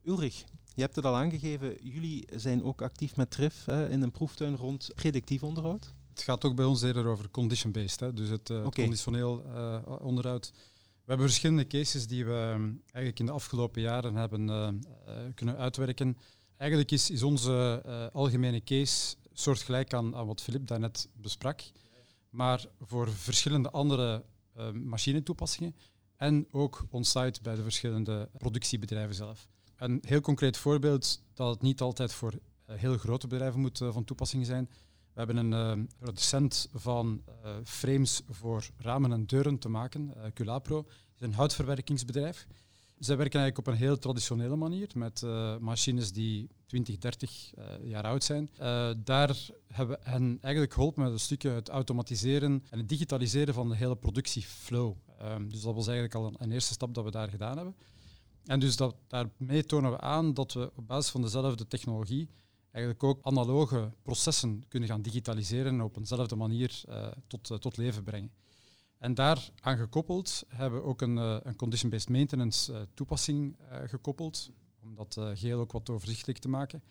Ulrich, 0.03 0.45
je 0.75 0.83
hebt 0.83 0.97
het 0.97 1.05
al 1.05 1.15
aangegeven, 1.15 1.77
jullie 1.83 2.29
zijn 2.35 2.65
ook 2.65 2.83
actief 2.83 3.17
met 3.17 3.31
TRIF 3.31 3.65
hè, 3.65 3.91
in 3.91 4.03
een 4.03 4.11
proeftuin 4.11 4.57
rond 4.57 4.91
predictief 4.95 5.43
onderhoud. 5.43 5.95
Het 6.11 6.23
gaat 6.23 6.45
ook 6.45 6.57
bij 6.57 6.65
ons 6.65 6.83
eerder 6.83 7.07
over 7.07 7.31
condition-based, 7.31 8.17
dus 8.17 8.29
het, 8.29 8.51
uh, 8.51 8.57
okay. 8.57 8.67
het 8.67 8.75
conditioneel 8.75 9.45
uh, 9.47 9.83
onderhoud. 10.01 10.53
We 11.07 11.12
hebben 11.12 11.31
verschillende 11.31 11.66
cases 11.66 12.07
die 12.07 12.25
we 12.25 12.33
ehm, 12.33 12.73
eigenlijk 12.83 13.19
in 13.19 13.27
de 13.27 13.33
afgelopen 13.33 13.83
jaren 13.83 14.14
hebben 14.14 14.49
uh, 14.49 14.69
kunnen 15.35 15.57
uitwerken. 15.57 16.16
Eigenlijk 16.57 16.90
is, 16.90 17.11
is 17.11 17.23
onze 17.23 17.83
algemene 18.12 18.64
case 18.64 19.16
soortgelijk 19.33 19.95
aan, 19.95 20.16
aan 20.16 20.27
wat 20.27 20.42
Filip 20.42 20.66
daarnet 20.66 21.09
besprak, 21.12 21.62
maar 22.31 22.66
voor 22.81 23.12
verschillende 23.12 23.71
andere 23.71 24.25
machinetoepassingen 24.73 25.77
en 26.16 26.47
ook 26.51 26.87
on-site 26.90 27.42
bij 27.42 27.55
de 27.55 27.62
verschillende 27.62 28.31
productiebedrijven 28.38 29.14
zelf. 29.14 29.49
Een 29.77 30.03
heel 30.07 30.21
concreet 30.21 30.57
voorbeeld 30.57 31.23
dat 31.35 31.51
het 31.51 31.62
niet 31.62 31.81
altijd 31.81 32.12
voor 32.12 32.33
heel 32.66 32.99
grote 32.99 33.27
bedrijven 33.27 33.61
moet 33.61 33.79
van 33.79 34.05
toepassing 34.05 34.47
zijn, 34.47 34.71
We 35.16 35.22
hebben 35.22 35.52
een 35.52 35.79
uh, 35.79 35.85
producent 35.98 36.68
van 36.72 37.22
uh, 37.44 37.50
frames 37.64 38.22
voor 38.29 38.68
ramen 38.76 39.12
en 39.12 39.26
deuren 39.26 39.59
te 39.59 39.68
maken, 39.68 40.12
uh, 40.16 40.24
Culapro. 40.35 40.79
Het 40.79 41.14
is 41.14 41.20
een 41.20 41.35
houtverwerkingsbedrijf. 41.35 42.46
Zij 42.98 43.16
werken 43.16 43.40
eigenlijk 43.40 43.68
op 43.68 43.74
een 43.74 43.81
heel 43.87 43.98
traditionele 43.98 44.57
manier 44.57 44.90
met 44.94 45.22
machines 45.61 46.12
die 46.12 46.48
20, 46.66 46.98
30 46.98 47.52
jaar 47.83 48.02
oud 48.05 48.24
zijn. 48.24 48.50
daar 49.05 49.37
hebben 49.66 49.98
we 49.98 50.11
hen 50.11 50.38
eigenlijk 50.40 50.72
geholpen 50.72 51.02
met 51.02 51.12
een 51.12 51.18
stukje 51.18 51.50
het 51.50 51.68
automatiseren 51.68 52.64
en 52.70 52.79
het 52.79 52.88
digitaliseren 52.88 53.55
van 53.55 53.68
de 53.68 53.76
hele 53.76 53.96
productieflow. 53.96 54.94
Um, 55.22 55.50
dus 55.50 55.61
dat 55.61 55.74
was 55.74 55.87
eigenlijk 55.87 56.14
al 56.14 56.26
een, 56.26 56.35
een, 56.38 56.52
eerste 56.52 56.72
stap 56.72 56.94
dat 56.94 57.05
we 57.05 57.11
daar 57.11 57.29
gedaan 57.29 57.57
hebben. 57.57 57.76
En 58.44 58.61
dus 58.61 58.76
dat, 58.76 58.94
daarmee 59.07 59.64
tonen 59.64 59.90
we 59.90 60.00
aan 60.00 60.35
dat 60.35 60.52
we 60.52 60.70
op 60.74 60.87
basis 60.87 61.11
van 61.11 61.22
dezelfde 61.22 61.66
technologie 61.66 62.29
eigenlijk 62.77 63.03
ook 63.03 63.19
analoge 63.23 63.93
processen 64.03 64.65
kunnen 64.69 64.89
gaan 64.89 65.03
digitaliseren 65.03 65.73
en 65.73 65.81
op 65.81 65.97
eenzelfde 65.97 66.37
manier 66.37 66.83
uh, 66.89 67.07
tot, 67.27 67.51
uh, 67.51 67.59
tot 67.59 67.77
leven 67.77 68.03
brengen. 68.05 68.31
En 68.99 69.15
daar 69.15 69.51
aan 69.61 69.77
gekoppeld 69.77 70.45
hebben 70.49 70.81
we 70.81 70.87
ook 70.87 71.01
een, 71.01 71.17
uh, 71.17 71.37
een 71.43 71.57
condition-based 71.57 72.09
maintenance 72.09 72.89
toepassing 72.95 73.57
gekoppeld, 73.85 74.51
om 74.83 74.95
dat 74.95 75.15
geheel 75.15 75.61
ook 75.61 75.73
wat 75.73 75.91
overzichtelijk 75.91 76.39
te 76.39 76.49
maken. 76.49 76.83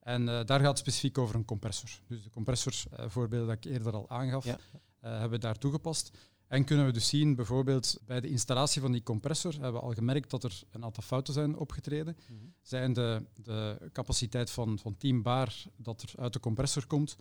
En 0.00 0.24
daar 0.24 0.60
gaat 0.60 0.68
het 0.68 0.78
specifiek 0.78 1.18
over 1.18 1.34
een 1.34 1.44
compressor. 1.44 1.90
Dus 2.06 2.22
de 2.22 2.30
compressorvoorbeelden 2.30 3.48
dat 3.48 3.64
ik 3.64 3.72
eerder 3.72 3.92
al 3.92 4.08
aangaf, 4.08 4.44
ja. 4.44 4.58
hebben 5.00 5.30
we 5.30 5.38
daar 5.38 5.58
toegepast. 5.58 6.10
En 6.48 6.64
kunnen 6.64 6.86
we 6.86 6.92
dus 6.92 7.08
zien, 7.08 7.34
bijvoorbeeld 7.34 7.98
bij 8.06 8.20
de 8.20 8.28
installatie 8.28 8.80
van 8.80 8.92
die 8.92 9.02
compressor, 9.02 9.52
hebben 9.52 9.72
we 9.72 9.80
al 9.80 9.92
gemerkt 9.92 10.30
dat 10.30 10.44
er 10.44 10.62
een 10.70 10.84
aantal 10.84 11.02
fouten 11.02 11.34
zijn 11.34 11.56
opgetreden. 11.56 12.16
Mm 12.28 12.38
-hmm. 12.38 12.54
Zijn 12.62 12.92
de, 12.92 13.26
de 13.34 13.90
capaciteit 13.92 14.50
van, 14.50 14.78
van 14.78 14.96
10 14.96 15.22
bar 15.22 15.54
dat 15.76 16.02
er 16.02 16.12
uit 16.16 16.32
de 16.32 16.40
compressor 16.40 16.86
komt, 16.86 17.16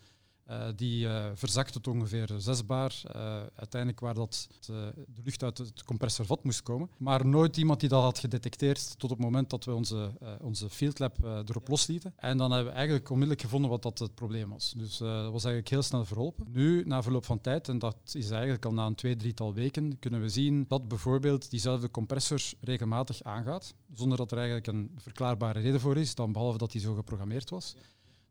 uh, 0.50 0.68
die 0.76 1.06
uh, 1.06 1.26
verzakt 1.34 1.74
tot 1.74 1.88
ongeveer 1.88 2.34
6 2.38 2.66
bar. 2.66 2.94
Uh, 3.06 3.42
uiteindelijk 3.56 4.00
waar 4.00 4.14
dat 4.14 4.48
de, 4.66 4.94
de 4.96 5.22
lucht 5.24 5.44
uit 5.44 5.58
het 5.58 5.84
compressorvat 5.84 6.44
moest 6.44 6.64
komen. 6.64 6.90
Maar 6.98 7.26
nooit 7.26 7.58
iemand 7.58 7.80
die 7.80 7.90
dat 7.90 8.04
had 8.04 8.20
gedetecteerd 8.20 9.00
tot 9.00 9.10
het 9.10 9.20
moment 9.20 9.50
dat 9.50 9.66
we 9.66 9.74
onze, 9.74 10.12
onze 10.42 10.70
field 10.70 11.00
lab 11.00 11.18
erop 11.24 11.68
loslieten. 11.68 12.14
En 12.16 12.38
dan 12.38 12.52
hebben 12.52 12.72
we 12.72 12.78
eigenlijk 12.78 13.10
onmiddellijk 13.10 13.42
gevonden 13.42 13.70
wat 13.70 13.82
dat 13.82 14.00
het 14.00 14.16
probleem 14.16 14.50
was. 14.50 14.74
Dus 14.78 14.98
dat 14.98 15.32
was 15.32 15.44
eigenlijk 15.44 15.70
heel 15.70 15.82
snel 15.82 16.06
verholpen. 16.06 16.46
Nu, 16.50 16.84
na 16.86 17.04
verloop 17.04 17.26
van 17.26 17.42
tijd, 17.42 17.68
en 17.68 17.80
dat 17.80 17.98
is 18.12 18.30
eigenlijk 18.30 18.66
al 18.66 18.74
na 18.74 18.86
een 18.86 18.96
twee, 18.96 19.16
drietal 19.16 19.54
weken, 19.54 20.00
kunnen 20.00 20.22
we 20.22 20.30
zien 20.30 20.66
dat 20.68 20.88
bijvoorbeeld 20.88 21.50
diezelfde 21.50 21.92
compressor 21.92 22.42
regelmatig 22.62 23.24
aangaat. 23.24 23.74
Zonder 23.94 24.18
dat 24.18 24.32
er 24.32 24.38
eigenlijk 24.38 24.68
een 24.68 24.92
verklaarbare 24.96 25.60
reden 25.60 25.80
voor 25.80 25.98
is, 25.98 26.16
dan 26.16 26.32
behalve 26.32 26.58
dat 26.58 26.72
hij 26.72 26.82
zo 26.82 26.94
geprogrammeerd 26.94 27.50
was. 27.50 27.76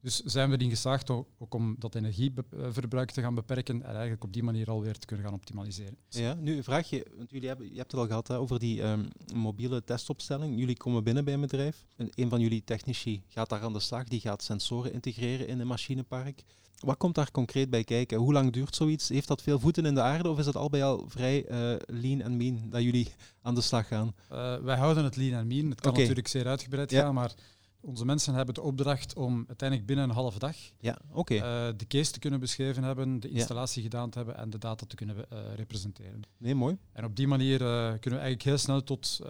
Dus 0.07 0.21
zijn 0.21 0.51
we 0.51 0.57
erin 0.57 0.71
geslaagd 0.71 1.11
ook 1.11 1.55
om 1.55 1.77
dat 1.79 1.95
energieverbruik 1.95 3.11
te 3.11 3.21
gaan 3.21 3.35
beperken 3.35 3.83
en 3.83 3.91
eigenlijk 3.91 4.25
op 4.25 4.33
die 4.33 4.43
manier 4.43 4.71
alweer 4.71 4.99
te 4.99 5.07
kunnen 5.07 5.25
gaan 5.25 5.35
optimaliseren. 5.35 5.97
Ja, 6.09 6.35
nu 6.35 6.63
vraag 6.63 6.91
je, 6.91 7.07
want 7.17 7.31
jullie 7.31 7.49
hebben, 7.49 7.71
je 7.71 7.77
hebt 7.77 7.91
het 7.91 8.01
al 8.01 8.07
gehad 8.07 8.29
hè, 8.29 8.39
over 8.39 8.59
die 8.59 8.83
um, 8.83 9.09
mobiele 9.35 9.85
testopstelling. 9.85 10.59
Jullie 10.59 10.77
komen 10.77 11.05
binnen 11.05 11.25
bij 11.25 11.35
een 11.35 11.41
bedrijf. 11.41 11.87
En 11.97 12.09
een 12.15 12.29
van 12.29 12.41
jullie 12.41 12.65
technici 12.65 13.23
gaat 13.29 13.49
daar 13.49 13.63
aan 13.63 13.73
de 13.73 13.81
slag, 13.81 14.05
die 14.05 14.21
gaat 14.21 14.43
sensoren 14.43 14.93
integreren 14.93 15.49
in 15.49 15.61
een 15.61 15.67
machinepark. 15.67 16.43
Wat 16.77 16.97
komt 16.97 17.15
daar 17.15 17.31
concreet 17.31 17.71
bij 17.71 17.85
kijken? 17.85 18.19
Hoe 18.19 18.33
lang 18.33 18.53
duurt 18.53 18.75
zoiets? 18.75 19.09
Heeft 19.09 19.29
dat 19.29 19.43
veel 19.43 19.59
voeten 19.59 19.87
in 19.87 19.95
de 19.95 20.01
aarde 20.01 20.29
of 20.29 20.39
is 20.39 20.47
het 20.47 20.57
al 20.57 20.69
bij 20.69 20.85
al 20.85 21.05
vrij 21.09 21.51
uh, 21.51 21.77
lean 21.87 22.21
en 22.21 22.37
mean 22.37 22.71
dat 22.71 22.83
jullie 22.83 23.09
aan 23.43 23.55
de 23.55 23.61
slag 23.61 23.87
gaan? 23.87 24.15
Uh, 24.33 24.57
wij 24.57 24.77
houden 24.77 25.05
het 25.05 25.17
lean 25.17 25.39
en 25.39 25.47
mean. 25.47 25.71
Het 25.71 25.81
kan 25.81 25.91
okay. 25.91 26.03
natuurlijk 26.03 26.29
zeer 26.29 26.47
uitgebreid 26.47 26.91
ja. 26.91 27.03
gaan, 27.03 27.15
maar 27.15 27.35
onze 27.87 28.05
mensen 28.05 28.35
hebben 28.35 28.55
de 28.55 28.63
opdracht 28.63 29.15
om 29.15 29.45
uiteindelijk 29.49 29.89
binnen 29.89 30.09
een 30.09 30.15
halve 30.15 30.39
dag 30.39 30.57
ja, 30.79 30.99
okay. 31.13 31.37
uh, 31.37 31.75
de 31.77 31.87
case 31.87 32.13
te 32.13 32.19
kunnen 32.19 32.41
beschreven 32.41 32.83
hebben, 32.83 33.21
de 33.21 33.29
installatie 33.29 33.83
ja. 33.83 33.89
gedaan 33.89 34.11
te 34.11 34.19
hebben 34.19 34.37
en 34.37 34.51
de 34.51 34.59
data 34.59 34.87
te 34.87 34.97
kunnen 34.97 35.17
uh, 35.17 35.39
representeren. 35.55 36.23
Nee, 36.37 36.55
mooi. 36.55 36.79
En 36.93 37.05
op 37.05 37.17
die 37.17 37.27
manier 37.27 37.61
uh, 37.61 37.69
kunnen 37.77 38.01
we 38.03 38.11
eigenlijk 38.25 38.43
heel 38.43 38.59
snel 38.59 38.83
tot 38.83 39.21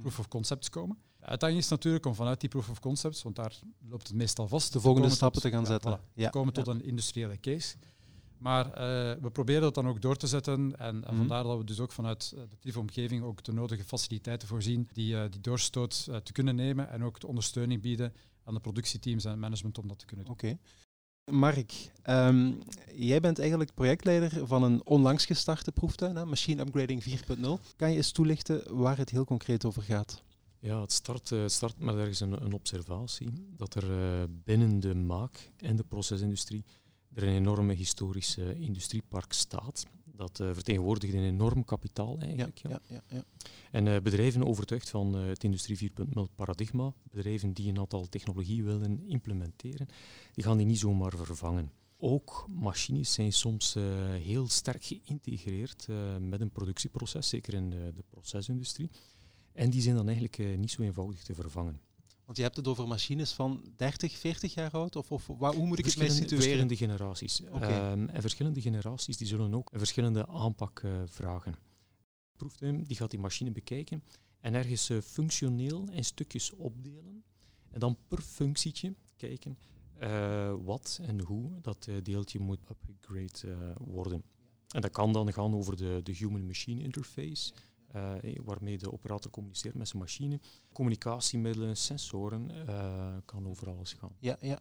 proof 0.00 0.18
of 0.18 0.28
concepts 0.28 0.70
komen. 0.70 0.98
De 1.18 1.26
uitdaging 1.26 1.58
is 1.58 1.68
natuurlijk 1.68 2.06
om 2.06 2.14
vanuit 2.14 2.40
die 2.40 2.48
proof 2.48 2.68
of 2.68 2.80
concepts, 2.80 3.22
want 3.22 3.36
daar 3.36 3.58
loopt 3.88 4.06
het 4.06 4.16
meestal 4.16 4.48
vast, 4.48 4.72
de 4.72 4.80
volgende 4.80 5.10
stappen 5.10 5.40
te 5.40 5.50
gaan 5.50 5.60
ja, 5.60 5.66
zetten. 5.66 5.98
Voilà, 5.98 6.14
te 6.14 6.30
komen 6.30 6.52
tot 6.52 6.66
een 6.66 6.84
industriële 6.84 7.40
case. 7.40 7.76
Maar 8.38 8.66
uh, 8.66 8.72
we 9.22 9.30
proberen 9.32 9.62
dat 9.62 9.74
dan 9.74 9.88
ook 9.88 10.00
door 10.00 10.16
te 10.16 10.26
zetten. 10.26 10.78
En, 10.78 11.04
en 11.04 11.12
mm. 11.12 11.16
vandaar 11.16 11.42
dat 11.42 11.58
we 11.58 11.64
dus 11.64 11.80
ook 11.80 11.92
vanuit 11.92 12.30
de 12.30 12.58
TIF-omgeving 12.58 13.22
ook 13.22 13.44
de 13.44 13.52
nodige 13.52 13.84
faciliteiten 13.84 14.48
voorzien 14.48 14.88
die 14.92 15.14
uh, 15.14 15.22
die 15.30 15.40
doorstoot 15.40 16.06
uh, 16.08 16.16
te 16.16 16.32
kunnen 16.32 16.54
nemen 16.54 16.90
en 16.90 17.04
ook 17.04 17.20
de 17.20 17.26
ondersteuning 17.26 17.82
bieden 17.82 18.12
aan 18.44 18.54
de 18.54 18.60
productieteams 18.60 19.24
en 19.24 19.30
het 19.30 19.40
management 19.40 19.78
om 19.78 19.88
dat 19.88 19.98
te 19.98 20.06
kunnen 20.06 20.24
doen. 20.24 20.34
Oké. 20.34 20.46
Okay. 20.46 20.58
Mark, 21.30 21.90
um, 22.04 22.58
jij 22.94 23.20
bent 23.20 23.38
eigenlijk 23.38 23.74
projectleider 23.74 24.46
van 24.46 24.62
een 24.62 24.86
onlangs 24.86 25.26
gestarte 25.26 25.72
proeftuin, 25.72 26.16
hè, 26.16 26.26
Machine 26.26 26.62
Upgrading 26.62 27.04
4.0. 27.04 27.76
Kan 27.76 27.90
je 27.90 27.96
eens 27.96 28.12
toelichten 28.12 28.76
waar 28.76 28.96
het 28.96 29.10
heel 29.10 29.24
concreet 29.24 29.64
over 29.64 29.82
gaat? 29.82 30.22
Ja, 30.58 30.80
het 30.80 30.92
start, 30.92 31.30
het 31.30 31.52
start 31.52 31.78
met 31.78 31.94
ergens 31.94 32.20
een, 32.20 32.44
een 32.44 32.52
observatie 32.52 33.28
dat 33.56 33.74
er 33.74 34.30
binnen 34.30 34.80
de 34.80 34.94
maak- 34.94 35.50
en 35.56 35.76
de 35.76 35.84
procesindustrie 35.84 36.64
er 37.16 37.22
een 37.22 37.34
enorme 37.34 37.72
historische 37.72 38.58
industriepark 38.58 39.32
staat. 39.32 39.86
Dat 40.04 40.40
uh, 40.40 40.50
vertegenwoordigt 40.52 41.14
een 41.14 41.22
enorm 41.22 41.64
kapitaal 41.64 42.18
eigenlijk. 42.18 42.58
Ja, 42.58 42.80
ja. 42.88 43.02
ja, 43.08 43.24
En 43.70 43.86
uh, 43.86 44.00
bedrijven 44.00 44.44
overtuigd 44.44 44.90
van 44.90 45.18
uh, 45.18 45.26
het 45.26 45.44
Industrie 45.44 45.90
4.0 45.90 46.04
paradigma, 46.34 46.92
bedrijven 47.10 47.52
die 47.52 47.68
een 47.68 47.78
aantal 47.78 48.08
technologie 48.08 48.64
willen 48.64 49.08
implementeren, 49.08 49.86
die 50.34 50.44
gaan 50.44 50.56
die 50.56 50.66
niet 50.66 50.78
zomaar 50.78 51.12
vervangen. 51.16 51.72
Ook 51.98 52.46
machines 52.48 53.12
zijn 53.12 53.32
soms 53.32 53.74
heel 54.22 54.48
sterk 54.48 54.84
geïntegreerd 54.84 55.86
met 56.20 56.40
een 56.40 56.50
productieproces, 56.50 57.28
zeker 57.28 57.54
in 57.54 57.70
de, 57.70 57.92
de 57.94 58.04
procesindustrie. 58.10 58.90
En 59.52 59.70
die 59.70 59.82
zijn 59.82 59.94
dan 59.94 60.08
eigenlijk 60.08 60.58
niet 60.58 60.70
zo 60.70 60.82
eenvoudig 60.82 61.22
te 61.22 61.34
vervangen. 61.34 61.80
Want 62.26 62.38
je 62.38 62.44
hebt 62.44 62.56
het 62.56 62.68
over 62.68 62.88
machines 62.88 63.32
van 63.32 63.72
30, 63.76 64.16
40 64.16 64.54
jaar 64.54 64.70
oud? 64.70 64.96
Of, 64.96 65.12
of 65.12 65.26
waar, 65.26 65.54
hoe 65.54 65.66
moet 65.66 65.78
ik 65.78 65.84
het 65.84 65.96
mij 65.96 66.08
situeren? 66.08 66.36
Verschillende 66.36 66.76
generaties. 66.76 67.42
Okay. 67.50 67.92
Um, 67.92 68.08
en 68.08 68.20
verschillende 68.20 68.60
generaties 68.60 69.16
die 69.16 69.26
zullen 69.26 69.54
ook 69.54 69.72
een 69.72 69.78
verschillende 69.78 70.26
aanpak 70.26 70.82
uh, 70.84 71.02
vragen. 71.06 71.52
De 71.52 72.36
proeftuin 72.36 72.82
die 72.82 72.96
gaat 72.96 73.10
die 73.10 73.20
machine 73.20 73.50
bekijken 73.50 74.02
en 74.40 74.54
ergens 74.54 74.90
uh, 74.90 75.00
functioneel 75.00 75.88
in 75.90 76.04
stukjes 76.04 76.52
opdelen. 76.52 77.24
En 77.70 77.80
dan 77.80 77.96
per 78.08 78.20
functietje 78.20 78.94
kijken 79.16 79.58
uh, 80.02 80.54
wat 80.64 81.00
en 81.02 81.20
hoe 81.20 81.60
dat 81.60 81.88
deeltje 82.02 82.38
moet 82.38 82.60
upgrade 82.70 83.74
worden. 83.78 84.22
En 84.68 84.80
dat 84.80 84.90
kan 84.90 85.12
dan 85.12 85.32
gaan 85.32 85.54
over 85.54 85.76
de, 85.76 86.00
de 86.02 86.12
human-machine 86.12 86.82
interface. 86.82 87.52
Uh, 87.96 88.34
waarmee 88.44 88.78
de 88.78 88.92
operator 88.92 89.30
communiceert 89.30 89.74
met 89.74 89.88
zijn 89.88 90.02
machine. 90.02 90.40
Communicatiemiddelen, 90.72 91.76
sensoren, 91.76 92.50
uh, 92.68 93.16
kan 93.24 93.48
over 93.48 93.70
alles 93.70 93.92
gaan. 93.92 94.12
Ja, 94.18 94.36
ja. 94.40 94.60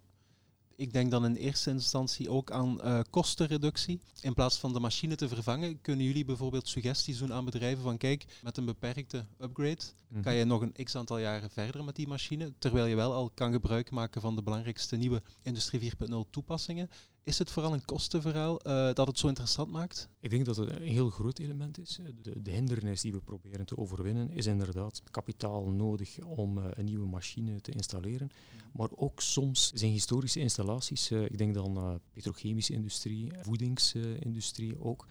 Ik 0.77 0.93
denk 0.93 1.11
dan 1.11 1.25
in 1.25 1.35
eerste 1.35 1.69
instantie 1.69 2.29
ook 2.29 2.51
aan 2.51 2.79
uh, 2.83 2.99
kostenreductie. 3.09 3.99
In 4.21 4.33
plaats 4.33 4.57
van 4.57 4.73
de 4.73 4.79
machine 4.79 5.15
te 5.15 5.27
vervangen, 5.27 5.81
kunnen 5.81 6.05
jullie 6.05 6.25
bijvoorbeeld 6.25 6.67
suggesties 6.67 7.17
doen 7.17 7.33
aan 7.33 7.45
bedrijven 7.45 7.83
van 7.83 7.97
kijk, 7.97 8.39
met 8.43 8.57
een 8.57 8.65
beperkte 8.65 9.25
upgrade 9.39 9.81
mm-hmm. 10.07 10.23
kan 10.23 10.33
je 10.33 10.45
nog 10.45 10.61
een 10.61 10.83
x 10.83 10.95
aantal 10.95 11.17
jaren 11.17 11.49
verder 11.49 11.83
met 11.83 11.95
die 11.95 12.07
machine, 12.07 12.53
terwijl 12.57 12.85
je 12.85 12.95
wel 12.95 13.13
al 13.13 13.29
kan 13.29 13.51
gebruik 13.51 13.91
maken 13.91 14.21
van 14.21 14.35
de 14.35 14.43
belangrijkste 14.43 14.95
nieuwe 14.95 15.21
Industrie 15.41 15.91
4.0 15.91 16.29
toepassingen. 16.29 16.89
Is 17.25 17.38
het 17.39 17.51
vooral 17.51 17.73
een 17.73 17.85
kostenverhaal 17.85 18.67
uh, 18.67 18.93
dat 18.93 19.07
het 19.07 19.19
zo 19.19 19.27
interessant 19.27 19.71
maakt? 19.71 20.09
Ik 20.19 20.29
denk 20.29 20.45
dat 20.45 20.55
het 20.55 20.69
een 20.69 20.81
heel 20.81 21.09
groot 21.09 21.39
element 21.39 21.79
is. 21.79 21.99
De, 22.21 22.41
de 22.41 22.51
hindernis 22.51 23.01
die 23.01 23.11
we 23.11 23.19
proberen 23.19 23.65
te 23.65 23.77
overwinnen 23.77 24.29
is 24.31 24.45
inderdaad 24.45 25.01
kapitaal 25.11 25.69
nodig 25.69 26.19
om 26.19 26.57
uh, 26.57 26.65
een 26.73 26.85
nieuwe 26.85 27.07
machine 27.07 27.61
te 27.61 27.71
installeren. 27.71 28.31
Maar 28.73 28.89
ook 28.95 29.21
soms 29.21 29.71
zijn 29.73 29.91
historische 29.91 30.39
installaties, 30.39 31.11
uh, 31.11 31.23
ik 31.23 31.38
denk 31.38 31.53
dan 31.53 32.01
petrochemische 32.13 32.73
industrie, 32.73 33.31
voedingsindustrie 33.41 34.81
ook, 34.81 35.07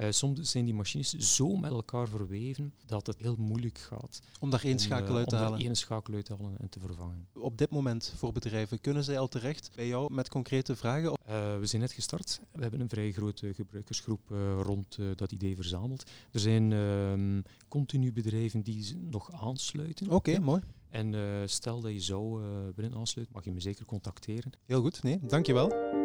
uh, 0.00 0.06
soms 0.10 0.50
zijn 0.50 0.64
die 0.64 0.74
machines 0.74 1.12
zo 1.12 1.56
met 1.56 1.70
elkaar 1.70 2.08
verweven 2.08 2.74
dat 2.86 3.06
het 3.06 3.16
heel 3.18 3.36
moeilijk 3.38 3.78
gaat. 3.78 4.20
Om 4.40 4.50
daar 4.50 4.64
één 4.64 4.78
schakel 4.78 5.16
uit 5.16 5.28
te 5.28 5.36
halen. 5.36 5.58
Om 5.58 5.64
één 5.64 5.74
schakel 5.74 6.14
uit 6.14 6.24
te 6.24 6.34
halen 6.34 6.58
en 6.58 6.68
te 6.68 6.80
vervangen. 6.80 7.26
Op 7.34 7.58
dit 7.58 7.70
moment 7.70 8.12
voor 8.16 8.32
bedrijven, 8.32 8.80
kunnen 8.80 9.04
zij 9.04 9.18
al 9.18 9.28
terecht 9.28 9.70
bij 9.74 9.86
jou 9.86 10.14
met 10.14 10.28
concrete 10.28 10.76
vragen? 10.76 11.10
Uh, 11.28 11.58
we 11.58 11.66
zijn 11.66 11.82
net 11.82 11.92
gestart. 11.92 12.40
We 12.52 12.62
hebben 12.62 12.80
een 12.80 12.88
vrij 12.88 13.12
grote 13.12 13.54
gebruikersgroep 13.54 14.30
uh, 14.30 14.60
rond 14.62 14.98
dat 15.14 15.32
idee 15.32 15.54
verzameld. 15.54 16.10
Er 16.32 16.40
zijn 16.40 16.72
ehm, 16.72 17.40
continu 17.68 18.12
bedrijven 18.12 18.62
die 18.62 18.96
nog 19.10 19.32
aansluiten. 19.32 20.06
Oké, 20.06 20.14
okay, 20.14 20.38
mooi. 20.38 20.62
En 20.90 21.14
stel 21.48 21.80
dat 21.80 21.92
je 21.92 22.00
zou 22.00 22.42
willen 22.74 22.94
aansluiten, 22.94 23.34
mag 23.36 23.44
je 23.44 23.52
me 23.52 23.60
zeker 23.60 23.84
contacteren. 23.84 24.52
Heel 24.64 24.80
goed, 24.80 25.02
nee, 25.02 25.18
dankjewel. 25.22 25.95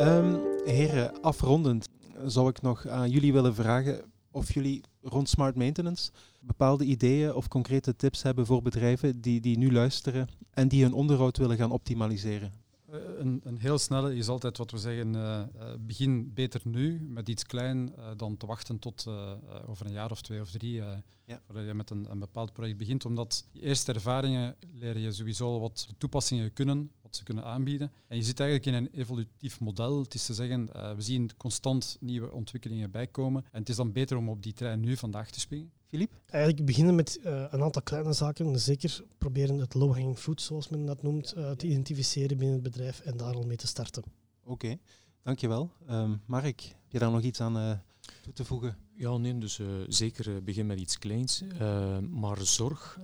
Um, 0.00 0.40
heren, 0.64 1.20
afrondend 1.20 1.88
zou 2.26 2.48
ik 2.48 2.62
nog 2.62 2.86
aan 2.86 3.10
jullie 3.10 3.32
willen 3.32 3.54
vragen 3.54 4.00
of 4.30 4.54
jullie 4.54 4.82
rond 5.02 5.28
smart 5.28 5.56
maintenance 5.56 6.10
bepaalde 6.40 6.84
ideeën 6.84 7.34
of 7.34 7.48
concrete 7.48 7.96
tips 7.96 8.22
hebben 8.22 8.46
voor 8.46 8.62
bedrijven 8.62 9.20
die, 9.20 9.40
die 9.40 9.58
nu 9.58 9.72
luisteren 9.72 10.28
en 10.50 10.68
die 10.68 10.82
hun 10.82 10.92
onderhoud 10.92 11.36
willen 11.36 11.56
gaan 11.56 11.70
optimaliseren. 11.70 12.52
Eh, 12.90 12.98
een, 13.18 13.40
een, 13.44 13.58
heel 13.58 13.78
snelle 13.78 14.16
is 14.16 14.28
altijd 14.28 14.58
wat 14.58 14.70
we 14.70 14.78
zeggen, 14.78 15.14
uh, 15.14 15.42
begin 15.78 16.34
beter 16.34 16.60
nu 16.64 17.00
met 17.00 17.28
iets 17.28 17.44
klein 17.44 17.92
uh, 17.98 18.10
dan 18.16 18.36
te 18.36 18.46
wachten 18.46 18.78
tot 18.78 19.06
over 19.66 19.86
een 19.86 19.92
jaar 19.92 20.10
of 20.10 20.22
twee 20.22 20.40
of 20.40 20.50
drie 20.50 20.82
ja. 21.24 21.40
voordat 21.46 21.66
je 21.66 21.74
met 21.74 21.90
een, 21.90 22.10
een, 22.10 22.18
bepaald 22.18 22.52
project 22.52 22.78
begint. 22.78 23.04
Omdat 23.04 23.46
die 23.52 23.62
eerste 23.62 23.92
ervaringen 23.92 24.56
leer 24.72 24.98
je 24.98 25.12
sowieso 25.12 25.60
wat 25.60 25.88
toepassingen 25.98 26.52
kunnen, 26.52 26.90
wat 27.08 27.16
ze 27.16 27.24
kunnen 27.24 27.44
aanbieden. 27.44 27.92
En 28.08 28.16
je 28.16 28.22
zit 28.22 28.40
eigenlijk 28.40 28.76
in 28.76 28.84
een 28.84 29.00
evolutief 29.00 29.60
model. 29.60 30.02
Het 30.02 30.14
is 30.14 30.26
te 30.26 30.34
zeggen, 30.34 30.66
we 30.96 31.02
zien 31.02 31.30
constant 31.36 31.96
nieuwe 32.00 32.32
ontwikkelingen 32.32 32.90
bijkomen. 32.90 33.44
En 33.52 33.58
het 33.58 33.68
is 33.68 33.76
dan 33.76 33.92
beter 33.92 34.16
om 34.16 34.28
op 34.28 34.42
die 34.42 34.52
trein 34.52 34.80
nu 34.80 34.96
vandaag 34.96 35.30
te 35.30 35.40
springen. 35.40 35.70
Philippe? 35.86 36.16
Eigenlijk 36.26 36.64
beginnen 36.64 36.94
met 36.94 37.18
uh, 37.24 37.44
een 37.50 37.62
aantal 37.62 37.82
kleine 37.82 38.12
zaken. 38.12 38.60
Zeker 38.60 39.04
proberen 39.18 39.58
het 39.58 39.74
low-hanging 39.74 40.18
fruit, 40.18 40.40
zoals 40.40 40.68
men 40.68 40.86
dat 40.86 41.02
noemt, 41.02 41.34
uh, 41.36 41.50
te 41.50 41.66
identificeren 41.66 42.36
binnen 42.36 42.54
het 42.54 42.62
bedrijf 42.62 43.00
en 43.00 43.16
daar 43.16 43.34
al 43.34 43.42
mee 43.42 43.56
te 43.56 43.66
starten. 43.66 44.02
Oké, 44.42 44.52
okay. 44.52 44.80
dankjewel. 45.22 45.70
Um, 45.90 46.20
Mark, 46.26 46.62
heb 46.62 46.92
je 46.92 46.98
daar 46.98 47.10
nog 47.10 47.22
iets 47.22 47.40
aan 47.40 47.56
uh, 47.56 47.72
toe 48.22 48.32
te 48.32 48.44
voegen? 48.44 48.76
Ja, 48.94 49.16
nee, 49.16 49.38
dus 49.38 49.60
zeker 49.88 50.44
begin 50.44 50.66
met 50.66 50.80
iets 50.80 50.98
kleins. 50.98 51.42
maar 52.10 52.40
zorg, 52.40 52.98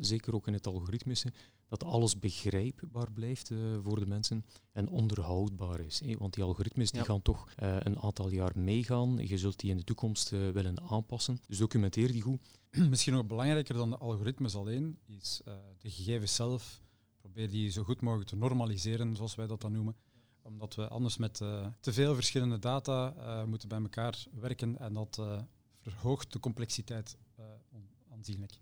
zeker 0.00 0.34
ook 0.34 0.46
in 0.46 0.52
het 0.52 0.66
algoritmische, 0.66 1.32
dat 1.68 1.84
alles 1.84 2.18
begrijpbaar 2.18 3.12
blijft 3.12 3.50
uh, 3.50 3.78
voor 3.82 4.00
de 4.00 4.06
mensen 4.06 4.44
en 4.72 4.88
onderhoudbaar 4.88 5.80
is. 5.80 6.00
Hè? 6.00 6.16
Want 6.16 6.34
die 6.34 6.44
algoritmes 6.44 6.90
die 6.90 7.04
gaan 7.04 7.22
toch 7.22 7.48
uh, 7.62 7.76
een 7.78 7.98
aantal 7.98 8.28
jaar 8.28 8.52
meegaan. 8.54 9.16
Je 9.26 9.38
zult 9.38 9.60
die 9.60 9.70
in 9.70 9.76
de 9.76 9.84
toekomst 9.84 10.32
uh, 10.32 10.50
willen 10.50 10.80
aanpassen. 10.80 11.40
Dus 11.46 11.58
documenteer 11.58 12.12
die 12.12 12.22
goed. 12.22 12.40
Misschien 12.90 13.12
nog 13.12 13.26
belangrijker 13.26 13.74
dan 13.74 13.90
de 13.90 13.98
algoritmes 13.98 14.54
alleen 14.54 14.98
is 15.06 15.40
de 15.78 15.90
gegevens 15.90 16.34
zelf. 16.34 16.80
Probeer 17.20 17.50
die 17.50 17.70
zo 17.70 17.82
goed 17.82 18.00
mogelijk 18.00 18.28
te 18.28 18.36
normaliseren, 18.36 19.16
zoals 19.16 19.34
wij 19.34 19.46
dat 19.46 19.60
dan 19.60 19.72
noemen. 19.72 19.96
Omdat 20.42 20.74
we 20.74 20.88
anders 20.88 21.16
met 21.16 21.34
te 21.80 21.92
veel 21.92 22.14
verschillende 22.14 22.58
data 22.58 23.14
moeten 23.46 23.68
bij 23.68 23.80
elkaar 23.80 24.24
werken 24.32 24.78
en 24.78 24.92
dat 24.94 25.20
verhoogt 25.80 26.32
de 26.32 26.40
complexiteit 26.40 27.16
aanzienlijk. 28.10 28.60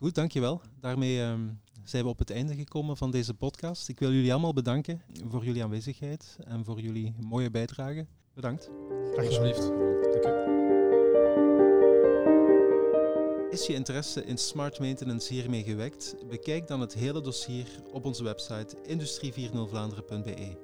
Goed, 0.00 0.14
dankjewel. 0.14 0.60
Daarmee 0.80 1.20
um, 1.20 1.60
zijn 1.84 2.04
we 2.04 2.08
op 2.08 2.18
het 2.18 2.30
einde 2.30 2.54
gekomen 2.54 2.96
van 2.96 3.10
deze 3.10 3.34
podcast. 3.34 3.88
Ik 3.88 3.98
wil 3.98 4.12
jullie 4.12 4.32
allemaal 4.32 4.52
bedanken 4.52 5.02
voor 5.28 5.44
jullie 5.44 5.62
aanwezigheid 5.62 6.38
en 6.44 6.64
voor 6.64 6.80
jullie 6.80 7.14
mooie 7.18 7.50
bijdrage. 7.50 8.06
Bedankt. 8.34 8.70
Graag 9.12 9.26
alsjeblieft. 9.26 9.68
Dank 10.22 10.24
u. 10.24 10.58
Is 13.50 13.66
je 13.66 13.74
interesse 13.74 14.24
in 14.24 14.38
smart 14.38 14.78
maintenance 14.78 15.32
hiermee 15.32 15.62
gewekt? 15.62 16.16
Bekijk 16.28 16.66
dan 16.66 16.80
het 16.80 16.94
hele 16.94 17.20
dossier 17.20 17.66
op 17.92 18.04
onze 18.04 18.24
website 18.24 18.76
industrie40vlaanderen.be. 18.76 20.56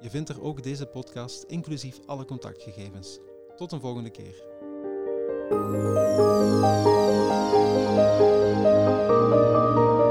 Je 0.00 0.10
vindt 0.10 0.28
er 0.28 0.42
ook 0.42 0.62
deze 0.62 0.86
podcast 0.86 1.42
inclusief 1.42 1.98
alle 2.06 2.24
contactgegevens. 2.24 3.18
Tot 3.56 3.72
een 3.72 3.80
volgende 3.80 4.10
keer. 4.10 4.51
Thank 5.52 5.74
you. 9.86 10.01